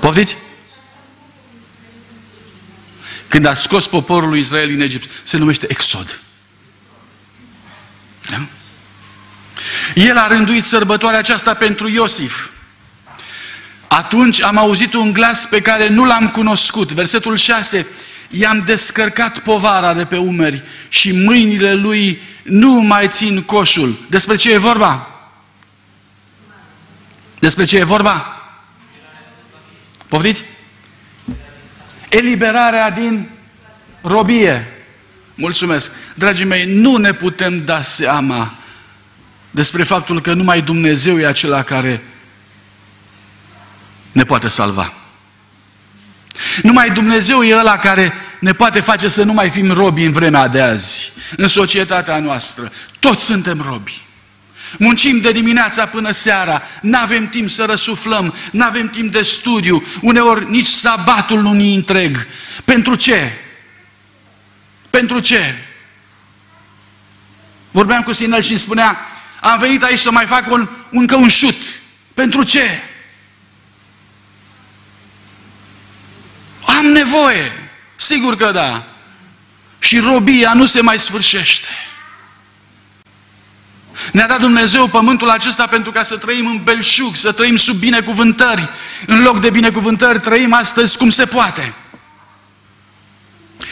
[0.00, 0.36] Poftiți?
[3.28, 6.20] Când a scos poporul lui Israel din Egipt, se numește Exod.
[8.30, 8.46] Da?
[9.94, 12.48] El a rânduit sărbătoarea aceasta pentru Iosif.
[13.88, 16.92] Atunci am auzit un glas pe care nu l-am cunoscut.
[16.92, 17.86] Versetul 6.
[18.32, 23.98] I-am descărcat povara de pe umeri și mâinile lui nu mai țin coșul.
[24.08, 25.06] Despre ce e vorba?
[27.38, 28.42] Despre ce e vorba?
[30.08, 30.44] Poftiți?
[32.08, 33.28] Eliberarea din
[34.00, 34.66] robie.
[35.34, 35.92] Mulțumesc.
[36.14, 38.54] Dragii mei, nu ne putem da seama
[39.50, 42.02] despre faptul că numai Dumnezeu e acela care
[44.12, 44.92] ne poate salva.
[46.62, 50.48] Numai Dumnezeu e ăla care ne poate face să nu mai fim robi în vremea
[50.48, 52.72] de azi, în societatea noastră.
[52.98, 54.06] Toți suntem robi.
[54.78, 59.86] Muncim de dimineața până seara, nu avem timp să răsuflăm, nu avem timp de studiu,
[60.00, 62.26] uneori nici sabatul nu ni întreg.
[62.64, 63.32] Pentru ce?
[64.90, 65.54] Pentru ce?
[67.70, 68.98] Vorbeam cu Sinel și îmi spunea,
[69.40, 71.56] am venit aici să mai fac un, încă un șut.
[72.14, 72.82] Pentru ce?
[76.78, 77.61] Am nevoie.
[78.02, 78.82] Sigur că da.
[79.78, 81.66] Și robia nu se mai sfârșește.
[84.12, 88.68] Ne-a dat Dumnezeu pământul acesta pentru ca să trăim în belșug, să trăim sub binecuvântări.
[89.06, 91.74] În loc de binecuvântări trăim astăzi cum se poate.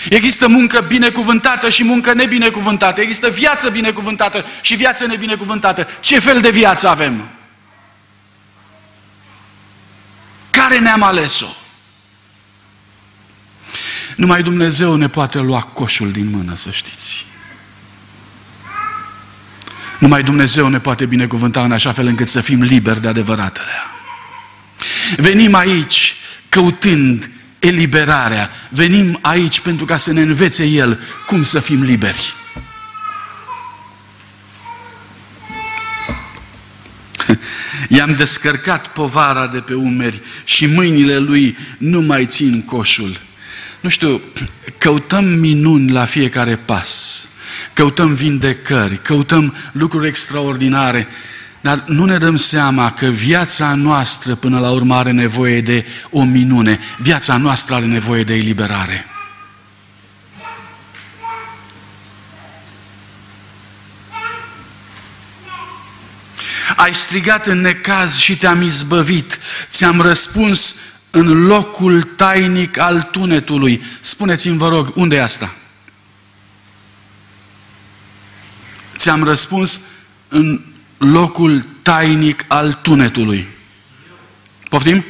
[0.09, 3.01] Există muncă binecuvântată și muncă nebinecuvântată.
[3.01, 5.89] Există viață binecuvântată și viață nebinecuvântată.
[6.01, 7.29] Ce fel de viață avem?
[10.51, 11.60] Care ne-am ales-o?
[14.21, 17.27] Numai Dumnezeu ne poate lua coșul din mână, să știți.
[19.99, 23.73] Numai Dumnezeu ne poate binecuvânta în așa fel încât să fim liberi de adevăratele.
[25.17, 26.15] Venim aici
[26.49, 28.51] căutând eliberarea.
[28.69, 32.35] Venim aici pentru ca să ne învețe El cum să fim liberi.
[37.97, 43.29] I-am descărcat povara de pe umeri și mâinile lui nu mai țin coșul.
[43.81, 44.21] Nu știu,
[44.79, 47.29] căutăm minuni la fiecare pas,
[47.73, 51.09] căutăm vindecări, căutăm lucruri extraordinare,
[51.61, 56.23] dar nu ne dăm seama că viața noastră până la urmă are nevoie de o
[56.23, 56.79] minune.
[56.99, 59.05] Viața noastră are nevoie de eliberare.
[66.77, 69.39] Ai strigat în necaz și te-am izbăvit.
[69.69, 70.75] Ți-am răspuns
[71.11, 73.83] în locul tainic al tunetului.
[74.01, 75.55] Spuneți-mi, vă rog, unde e asta?
[78.97, 79.81] Ți-am răspuns
[80.29, 80.61] în
[80.99, 83.49] locul tainic al tunetului.
[84.69, 85.05] Poftim?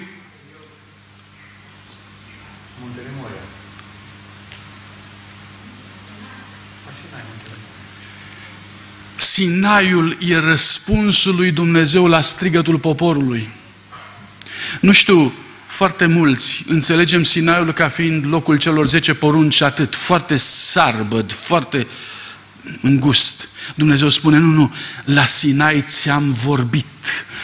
[9.17, 13.49] Sinaiul e răspunsul lui Dumnezeu la strigătul poporului.
[14.81, 15.33] Nu știu,
[15.81, 21.87] foarte mulți înțelegem Sinaiul ca fiind locul celor zece porunci atât, foarte sarbăd, foarte
[22.83, 23.49] îngust.
[23.75, 26.87] Dumnezeu spune, nu, nu, la Sinai ți-am vorbit,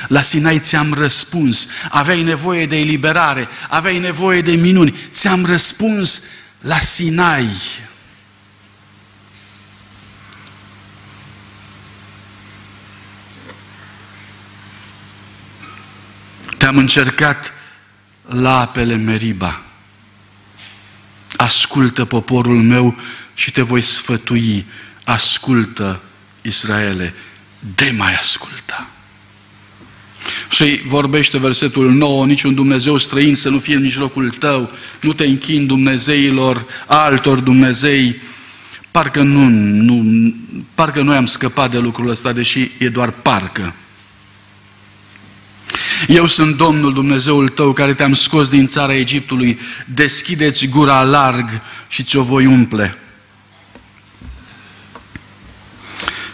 [0.09, 6.23] la Sinai ți-am răspuns, aveai nevoie de eliberare, aveai nevoie de minuni, ți-am răspuns
[6.61, 7.49] la Sinai.
[16.57, 17.56] Te-am încercat
[18.27, 19.63] la apele Meriba.
[21.37, 22.97] Ascultă poporul meu
[23.35, 24.67] și te voi sfătui.
[25.05, 26.01] Ascultă,
[26.43, 27.15] Israele,
[27.75, 28.91] de mai asculta.
[30.51, 34.71] Și vorbește versetul 9, niciun Dumnezeu străin să nu fie în mijlocul tău,
[35.01, 38.17] nu te închin Dumnezeilor, altor Dumnezei.
[38.91, 40.35] Parcă nu, nu,
[40.75, 43.75] parcă noi am scăpat de lucrul ăsta, deși e doar parcă.
[46.09, 49.59] Eu sunt Domnul Dumnezeul tău care te-am scos din țara Egiptului.
[49.87, 52.99] Deschideți gura larg și ți-o voi umple.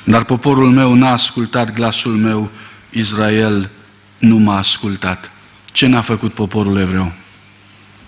[0.05, 2.51] Dar poporul meu n-a ascultat glasul meu,
[2.91, 3.71] Israel
[4.19, 5.31] nu m-a ascultat.
[5.73, 7.13] Ce n-a făcut poporul evreu?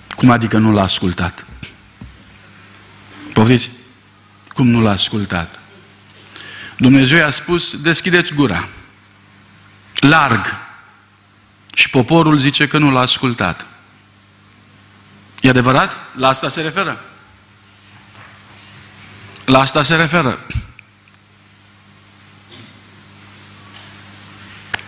[0.09, 1.47] Cum adică nu l-a ascultat?
[3.33, 3.71] Poftiți?
[4.49, 5.61] Cum nu l-a ascultat?
[6.77, 8.69] Dumnezeu i-a spus, deschideți gura.
[9.95, 10.47] Larg.
[11.75, 13.67] Și poporul zice că nu l-a ascultat.
[15.41, 15.97] E adevărat?
[16.17, 17.05] La asta se referă.
[19.45, 20.39] La asta se referă.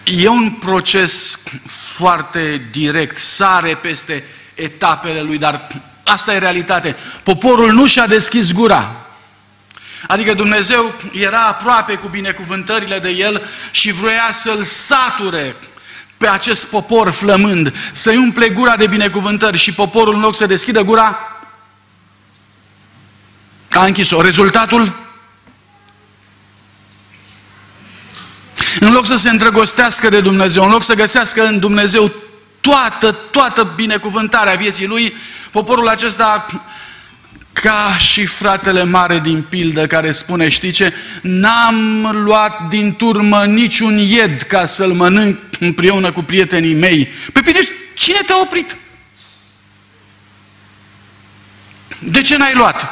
[0.04, 4.24] E un proces foarte direct, sare peste
[4.54, 5.66] etapele lui, dar
[6.04, 6.96] asta e realitate.
[7.22, 9.06] Poporul nu și-a deschis gura.
[10.06, 15.56] Adică Dumnezeu era aproape cu binecuvântările de el și vrea să-l sature
[16.16, 20.82] pe acest popor flămând, să-i umple gura de binecuvântări și poporul în loc să deschidă
[20.82, 21.18] gura,
[23.70, 24.20] a închis-o.
[24.20, 25.04] Rezultatul?
[28.80, 32.12] În loc să se îndrăgostească de Dumnezeu, în loc să găsească în Dumnezeu
[32.60, 35.16] toată, toată binecuvântarea vieții lui,
[35.50, 36.46] poporul acesta
[37.52, 43.98] ca și fratele mare din pildă care spune, știi ce, n-am luat din turmă niciun
[43.98, 47.08] ied ca să-l mănânc împreună cu prietenii mei.
[47.32, 47.58] Pe bine,
[47.94, 48.76] cine te-a oprit?
[51.98, 52.88] De ce n-ai luat?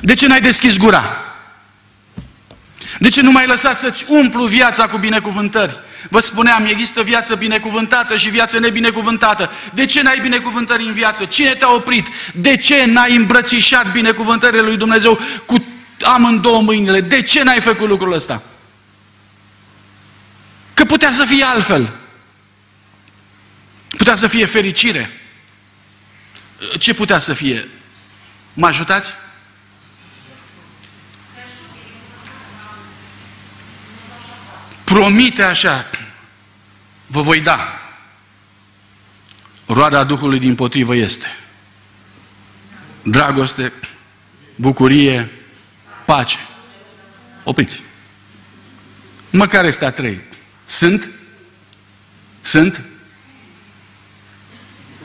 [0.00, 1.20] De ce n-ai deschis gura?
[2.98, 5.80] De ce nu mai lăsat să-ți umplu viața cu binecuvântări?
[6.08, 9.50] Vă spuneam, există viață binecuvântată și viață nebinecuvântată.
[9.74, 11.24] De ce n-ai binecuvântări în viață?
[11.24, 12.08] Cine te-a oprit?
[12.34, 15.64] De ce n-ai îmbrățișat binecuvântările lui Dumnezeu cu
[16.02, 17.00] amândouă mâinile?
[17.00, 18.42] De ce n-ai făcut lucrul ăsta?
[20.86, 21.92] Că putea să fie altfel.
[23.96, 25.10] Putea să fie fericire.
[26.78, 27.68] Ce putea să fie?
[28.54, 29.12] Mă ajutați?
[34.84, 35.90] promite așa,
[37.06, 37.80] vă voi da.
[39.66, 41.36] Roada Duhului din potrivă este
[43.02, 43.72] dragoste,
[44.54, 45.30] bucurie,
[46.04, 46.38] pace.
[47.44, 47.82] Opriți.
[49.30, 50.20] Măcar este a trei.
[50.66, 51.08] Sunt?
[52.40, 52.82] Sunt?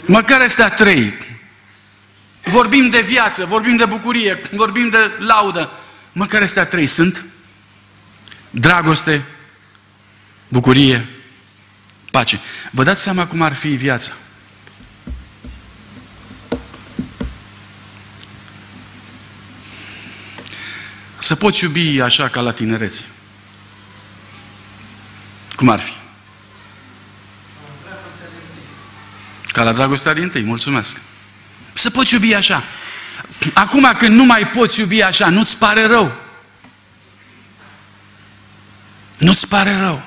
[0.05, 1.13] Măcar este a trei.
[2.43, 5.71] Vorbim de viață, vorbim de bucurie, vorbim de laudă.
[6.11, 6.85] Măcar este a trei.
[6.85, 7.25] Sunt?
[8.49, 9.23] Dragoste,
[10.47, 11.07] bucurie,
[12.11, 12.39] pace.
[12.71, 14.11] Vă dați seama cum ar fi viața?
[21.17, 23.03] Să poți iubi așa ca la tinerețe.
[25.61, 25.93] Cum ar fi?
[29.47, 30.97] Ca la dragostea din tâi, mulțumesc.
[31.73, 32.63] Să poți iubi așa.
[33.53, 36.15] Acum când nu mai poți iubi așa, nu-ți pare rău.
[39.17, 40.03] Nu-ți pare rău.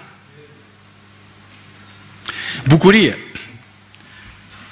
[2.65, 3.19] Bucurie.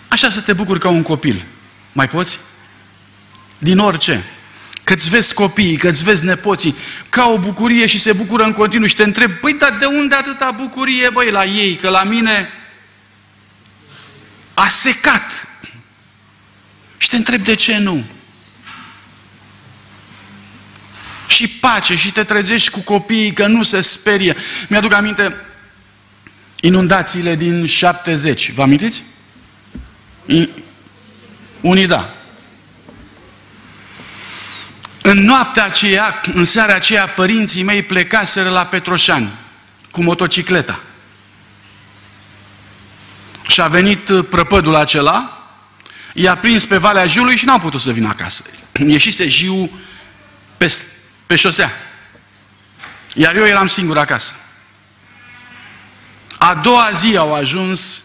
[0.09, 1.47] Așa să te bucuri ca un copil.
[1.93, 2.39] Mai poți?
[3.59, 4.25] Din orice.
[4.93, 6.77] Că-ți vezi copiii, că-ți vezi nepoții,
[7.09, 10.15] ca o bucurie și se bucură în continuu și te întrebi, păi, dar de unde
[10.15, 12.49] atâta bucurie, băi, la ei, că la mine
[14.55, 15.49] a secat.
[16.99, 18.05] Și te întrebi de ce nu.
[21.27, 24.37] Și pace, și te trezești cu copiii că nu se sperie.
[24.69, 25.37] Mi-aduc aminte,
[26.61, 28.51] inundațiile din 70.
[28.51, 29.03] Vă amintiți?
[31.61, 32.15] Unii da.
[35.03, 39.31] În noaptea aceea, în seara aceea, părinții mei plecaseră la Petroșani
[39.91, 40.81] cu motocicleta.
[43.49, 45.47] Și a venit uh, prăpădul acela,
[46.15, 48.45] i-a prins pe Valea Jiului și n-au putut să vină acasă.
[48.87, 49.71] Ieșise Jiu
[50.57, 50.73] pe,
[51.27, 51.71] pe șosea.
[53.15, 54.35] Iar eu eram singur acasă.
[56.39, 58.03] A doua zi au ajuns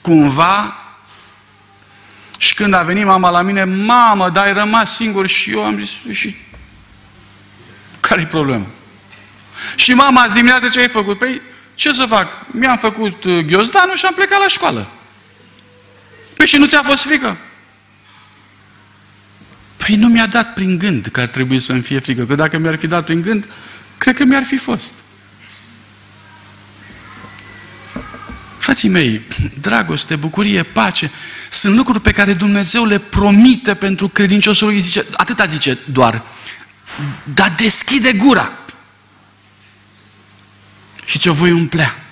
[0.00, 0.81] cumva
[2.42, 5.78] și când a venit mama la mine, mamă, dar ai rămas singur și eu am
[5.78, 6.36] zis, și
[8.00, 8.66] care-i problema?
[9.76, 11.18] Și mama azi dimineață ce ai făcut?
[11.18, 11.40] Păi,
[11.74, 12.46] ce să fac?
[12.46, 14.88] Mi-am făcut uh, ghiozdanul și am plecat la școală.
[16.36, 17.36] Păi și nu ți-a fost frică?
[19.76, 22.76] Păi nu mi-a dat prin gând că ar trebui să-mi fie frică, că dacă mi-ar
[22.76, 23.48] fi dat prin gând,
[23.98, 24.94] cred că mi-ar fi fost.
[28.62, 29.22] Frații mei,
[29.60, 31.10] dragoste, bucurie, pace,
[31.50, 34.80] sunt lucruri pe care Dumnezeu le promite pentru credinciosul lui.
[34.80, 36.22] Zice, atâta zice doar,
[37.34, 38.52] dar deschide gura.
[41.04, 42.04] Și ce voi umplea.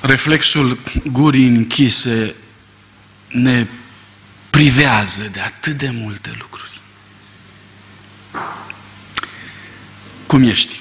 [0.00, 0.78] Reflexul
[1.12, 2.34] gurii închise
[3.28, 3.66] ne
[4.50, 6.75] privează de atât de multe lucruri.
[10.26, 10.80] Cum ești?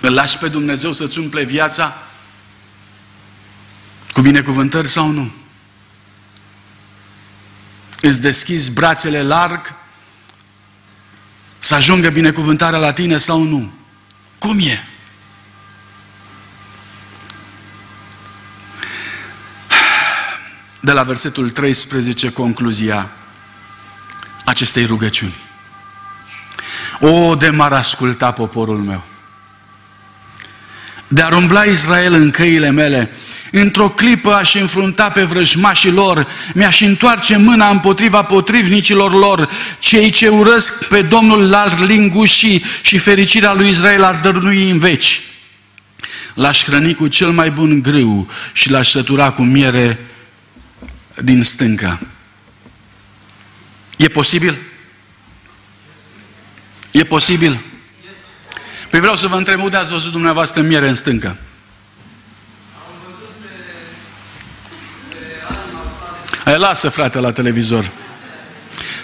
[0.00, 1.96] Îl lași pe Dumnezeu să-ți umple viața
[4.12, 5.32] cu binecuvântări sau nu?
[8.00, 9.74] Îți deschizi brațele larg
[11.58, 13.72] să ajungă binecuvântarea la tine sau nu?
[14.38, 14.88] Cum e?
[20.80, 23.10] De la versetul 13, concluzia
[24.44, 25.47] acestei rugăciuni.
[27.00, 29.02] O, de m-ar asculta poporul meu.
[31.08, 33.10] De ar umbla Israel în căile mele,
[33.50, 40.28] într-o clipă aș înfrunta pe vrăjmașii lor, mi-aș întoarce mâna împotriva potrivnicilor lor, cei ce
[40.28, 45.22] urăsc pe Domnul l-ar linguși și fericirea lui Israel ar dărnui în veci.
[46.34, 49.98] L-aș hrăni cu cel mai bun grâu și l-aș sătura cu miere
[51.16, 52.00] din stânca.
[53.96, 54.58] E posibil?
[56.90, 57.60] E posibil?
[58.90, 61.36] Păi vreau să vă întreb, unde ați văzut dumneavoastră miere în stâncă?
[66.44, 67.90] Hai, lasă frate la televizor.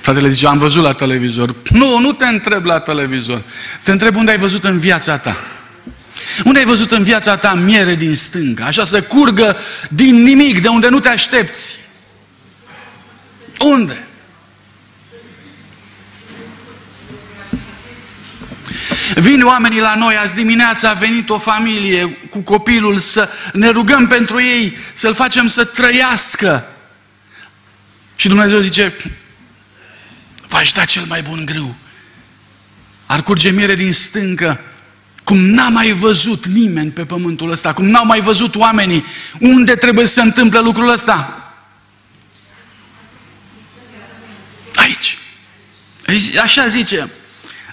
[0.01, 1.55] Fratele zice, am văzut la televizor.
[1.71, 3.43] Nu, nu te întreb la televizor.
[3.83, 5.37] Te întreb unde ai văzut în viața ta.
[6.45, 8.65] Unde ai văzut în viața ta miere din stânga?
[8.65, 9.57] Așa să curgă
[9.89, 11.79] din nimic, de unde nu te aștepți.
[13.59, 14.04] Unde?
[19.15, 24.07] Vin oamenii la noi, azi dimineața a venit o familie cu copilul să ne rugăm
[24.07, 26.69] pentru ei, să-l facem să trăiască.
[28.17, 28.95] Și Dumnezeu zice,
[30.49, 31.77] v-aș da cel mai bun grâu.
[33.07, 34.61] Ar curge miere din stâncă,
[35.25, 39.05] cum n-a mai văzut nimeni pe pământul ăsta, cum n-au mai văzut oamenii.
[39.41, 41.39] Unde trebuie să se întâmple lucrul ăsta?
[44.75, 45.19] Aici.
[46.43, 47.11] Așa zice,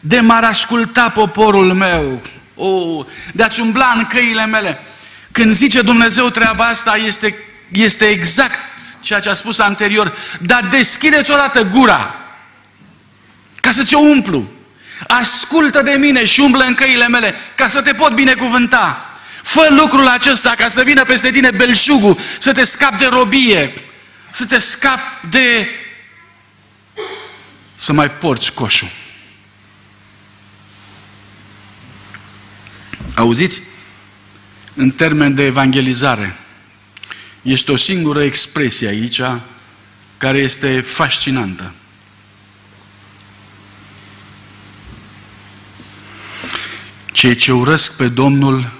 [0.01, 2.21] de m-ar asculta poporul meu,
[2.55, 4.79] o, de a-ți umbla în căile mele.
[5.31, 7.35] Când zice Dumnezeu treaba asta, este,
[7.71, 8.59] este exact
[8.99, 12.15] ceea ce a spus anterior, dar deschideți odată gura
[13.61, 14.49] ca să ți-o umplu.
[15.07, 19.05] Ascultă de mine și umblă în căile mele ca să te pot binecuvânta.
[19.43, 23.73] Fă lucrul acesta ca să vină peste tine belșugul, să te scapi de robie,
[24.31, 25.67] să te scapi de...
[27.75, 28.87] să mai porți coșul.
[33.15, 33.61] Auziți?
[34.73, 36.35] În termen de evangelizare,
[37.41, 39.21] este o singură expresie aici
[40.17, 41.73] care este fascinantă.
[47.11, 48.71] Cei ce urăsc pe Domnul,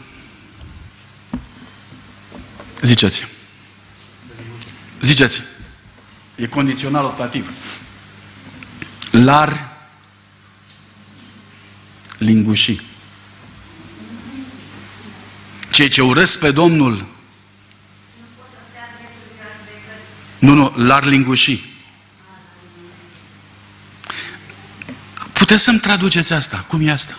[2.82, 3.28] ziceți,
[5.02, 5.42] ziceți,
[6.36, 7.52] e condițional optativ.
[9.12, 9.78] Lar
[12.18, 12.91] lingușii.
[15.72, 17.06] Cei ce urăsc pe Domnul,
[20.40, 21.70] nu, nu, l-ar linguși.
[25.34, 26.66] Puteți să-mi traduceți asta?
[26.68, 27.18] Cum e asta?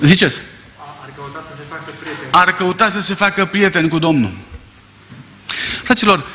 [0.00, 0.40] Ziceți.
[1.00, 2.28] Ar căuta să se facă prieten.
[2.30, 4.32] Ar căuta să se facă prieten cu Domnul.
[5.82, 6.26] Fraților,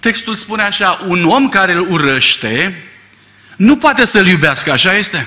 [0.00, 2.84] textul spune așa, un om care îl urăște,
[3.60, 5.26] nu poate să-l iubească, așa este?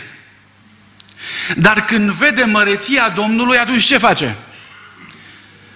[1.58, 4.36] Dar când vede măreția Domnului, atunci ce face?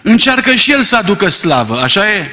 [0.02, 2.28] Încearcă și el să aducă slavă, așa e?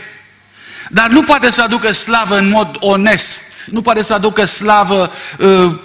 [0.89, 5.81] Dar nu poate să aducă slavă în mod onest, nu poate să aducă slavă uh,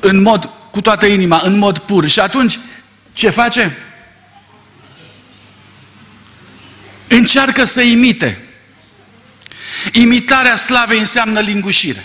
[0.00, 2.08] în mod, cu toată inima, în mod pur.
[2.08, 2.58] Și atunci,
[3.12, 3.76] ce face?
[7.08, 8.47] Încearcă să imite.
[9.92, 12.04] Imitarea slavei înseamnă lingușire.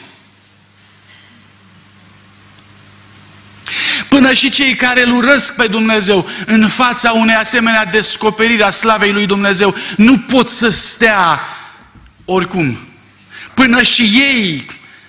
[4.09, 9.11] Până și cei care îl urăsc pe Dumnezeu în fața unei asemenea descoperiri a slavei
[9.11, 11.39] lui Dumnezeu nu pot să stea
[12.25, 12.77] oricum.
[13.53, 14.65] Până și ei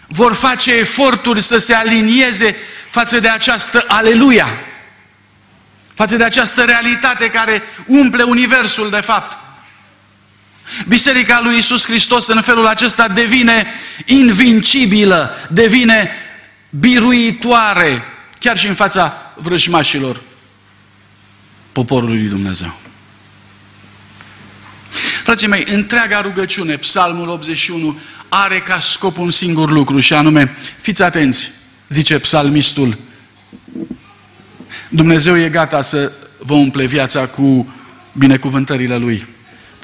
[0.06, 2.56] vor face eforturi să se alinieze
[2.90, 4.48] față de această aleluia,
[5.94, 9.43] față de această realitate care umple universul de fapt.
[10.86, 13.66] Biserica lui Isus Hristos în felul acesta devine
[14.04, 16.10] invincibilă, devine
[16.70, 18.02] biruitoare,
[18.38, 20.20] chiar și în fața vrăjmașilor
[21.72, 22.78] poporului lui Dumnezeu.
[25.22, 27.98] Frații mei, întreaga rugăciune, Psalmul 81,
[28.28, 31.50] are ca scop un singur lucru și anume, fiți atenți,
[31.88, 32.98] zice psalmistul,
[34.88, 37.74] Dumnezeu e gata să vă umple viața cu
[38.12, 39.26] binecuvântările Lui.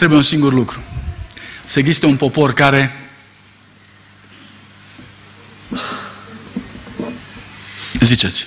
[0.01, 0.81] Trebuie un singur lucru.
[1.65, 3.11] să existe un popor care
[8.01, 8.47] Ziceți.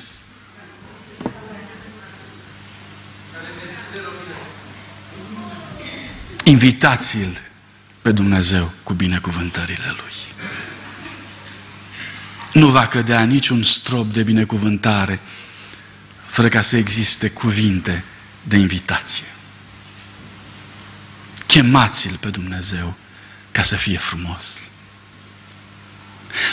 [6.43, 7.41] Invitați-l
[8.01, 10.13] pe Dumnezeu cu binecuvântările Lui.
[12.53, 15.19] Nu va cădea niciun strop de binecuvântare
[16.25, 18.03] fără ca să existe cuvinte
[18.43, 19.32] de invitație.
[21.53, 22.95] Chemați-l pe Dumnezeu
[23.51, 24.59] ca să fie frumos.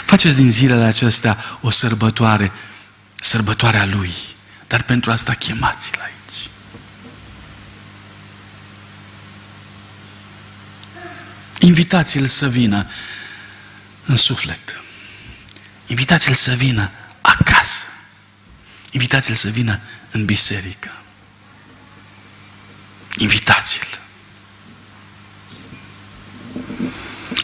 [0.05, 2.53] Faceți din zilele acestea o sărbătoare,
[3.21, 4.13] sărbătoarea Lui,
[4.67, 6.49] dar pentru asta chemați-l aici.
[11.59, 12.87] Invitați-l să vină
[14.05, 14.81] în suflet.
[15.87, 16.91] Invitați-l să vină
[17.21, 17.87] acasă.
[18.91, 19.81] Invitați-l să vină
[20.11, 20.91] în biserică.
[23.17, 24.00] Invitați-l.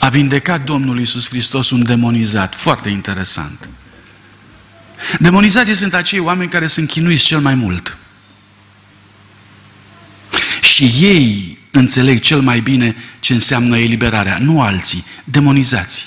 [0.07, 2.55] A vindecat Domnul Iisus Hristos un demonizat.
[2.55, 3.69] Foarte interesant.
[5.19, 7.97] Demonizații sunt acei oameni care sunt chinuiți cel mai mult.
[10.61, 16.05] Și ei înțeleg cel mai bine ce înseamnă eliberarea, nu alții, demonizații.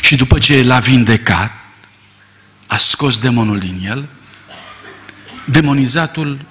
[0.00, 1.52] Și după ce l-a vindecat,
[2.66, 4.08] a scos demonul din el,
[5.44, 6.44] demonizatul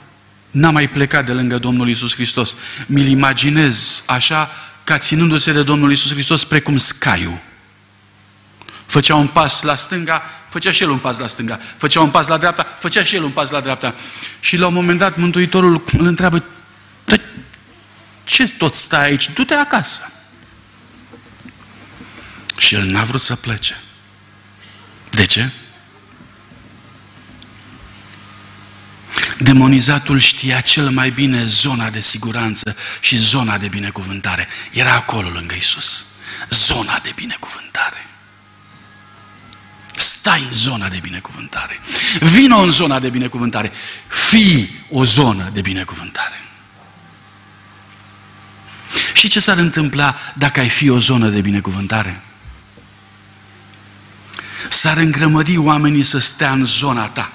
[0.51, 2.55] n-a mai plecat de lângă Domnul Isus Hristos.
[2.85, 4.49] Mi-l imaginez așa
[4.85, 7.39] ca ținându-se de Domnul Isus Hristos precum scaiul.
[8.85, 11.59] Făcea un pas la stânga, făcea și el un pas la stânga.
[11.77, 13.95] Făcea un pas la dreapta, făcea și el un pas la dreapta.
[14.39, 16.43] Și la un moment dat Mântuitorul îl întreabă,
[18.23, 19.29] ce tot stai aici?
[19.33, 20.11] Du-te acasă.
[22.57, 23.81] Și el n-a vrut să plece.
[25.09, 25.49] De ce?
[29.37, 34.47] Demonizatul știa cel mai bine zona de siguranță și zona de binecuvântare.
[34.71, 36.05] Era acolo lângă Isus.
[36.49, 38.07] Zona de binecuvântare.
[39.95, 41.79] Stai în zona de binecuvântare.
[42.19, 43.71] Vino în zona de binecuvântare.
[44.07, 46.41] Fii o zonă de binecuvântare.
[49.13, 52.21] Și ce s-ar întâmpla dacă ai fi o zonă de binecuvântare?
[54.69, 57.31] S-ar îngrămădi oamenii să stea în zona ta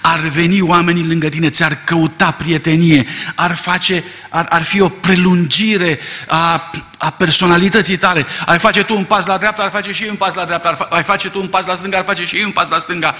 [0.00, 5.98] ar veni oamenii lângă tine, ți-ar căuta prietenie, ar, face, ar, ar fi o prelungire
[6.28, 8.26] a, a personalității tale.
[8.46, 10.68] Ai face tu un pas la dreapta, ar face și ei un pas la dreapta,
[10.68, 12.78] ar, ai face tu un pas la stânga, ar face și ei un pas la
[12.78, 13.16] stânga.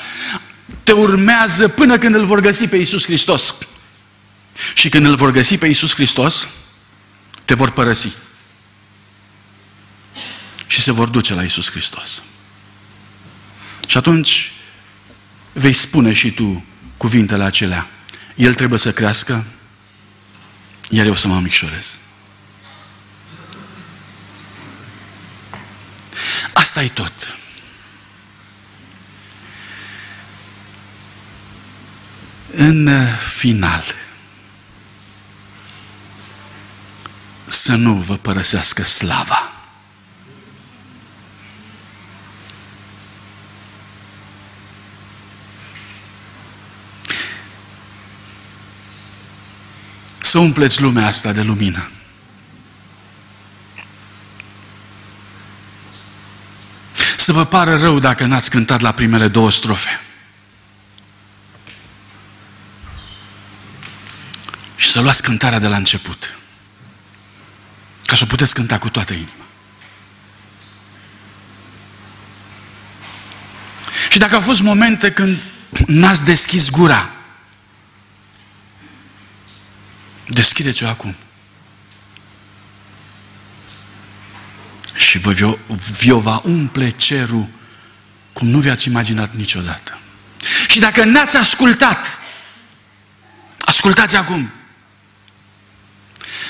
[0.82, 3.54] Te urmează până când îl vor găsi pe Iisus Hristos.
[4.74, 6.48] Și când îl vor găsi pe Iisus Hristos,
[7.44, 8.12] te vor părăsi.
[10.66, 12.22] Și se vor duce la Iisus Hristos.
[13.86, 14.52] Și atunci
[15.54, 16.64] vei spune și tu
[16.96, 17.88] cuvintele acelea.
[18.34, 19.44] El trebuie să crească,
[20.88, 21.96] iar eu să mă micșorez.
[26.52, 27.36] Asta e tot.
[32.56, 33.84] În final,
[37.46, 39.53] să nu vă părăsească slava.
[50.34, 51.88] Să umpleți lumea asta de lumină.
[57.16, 60.00] Să vă pară rău dacă n-ați cântat la primele două strofe.
[64.76, 66.36] Și să luați cântarea de la început.
[68.06, 69.46] Ca să o puteți cânta cu toată inima.
[74.10, 75.42] Și dacă au fost momente când
[75.86, 77.10] n-ați deschis gura,
[80.28, 81.14] Deschideți-o acum.
[84.94, 85.56] Și vă
[86.00, 87.48] vi va umple cerul
[88.32, 89.98] cum nu vi-ați imaginat niciodată.
[90.68, 92.18] Și dacă n-ați ascultat,
[93.58, 94.50] ascultați acum.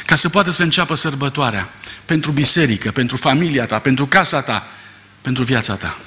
[0.06, 1.68] Ca să poată să înceapă sărbătoarea
[2.04, 4.66] pentru biserică, pentru familia ta, pentru casa ta,
[5.22, 5.98] pentru viața ta.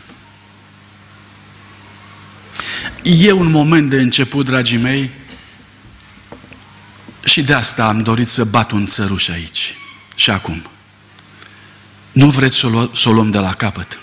[3.04, 5.12] E un moment de început, dragii mei,
[7.28, 9.76] și de asta am dorit să bat un țăruș aici.
[10.16, 10.68] Și acum.
[12.12, 14.00] Nu vreți să o, să o luăm de la capăt.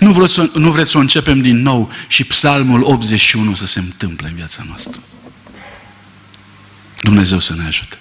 [0.00, 3.78] Nu vreți, să, nu vreți să o începem din nou și psalmul 81 să se
[3.78, 5.00] întâmple în viața noastră.
[7.00, 7.98] Dumnezeu să ne ajute.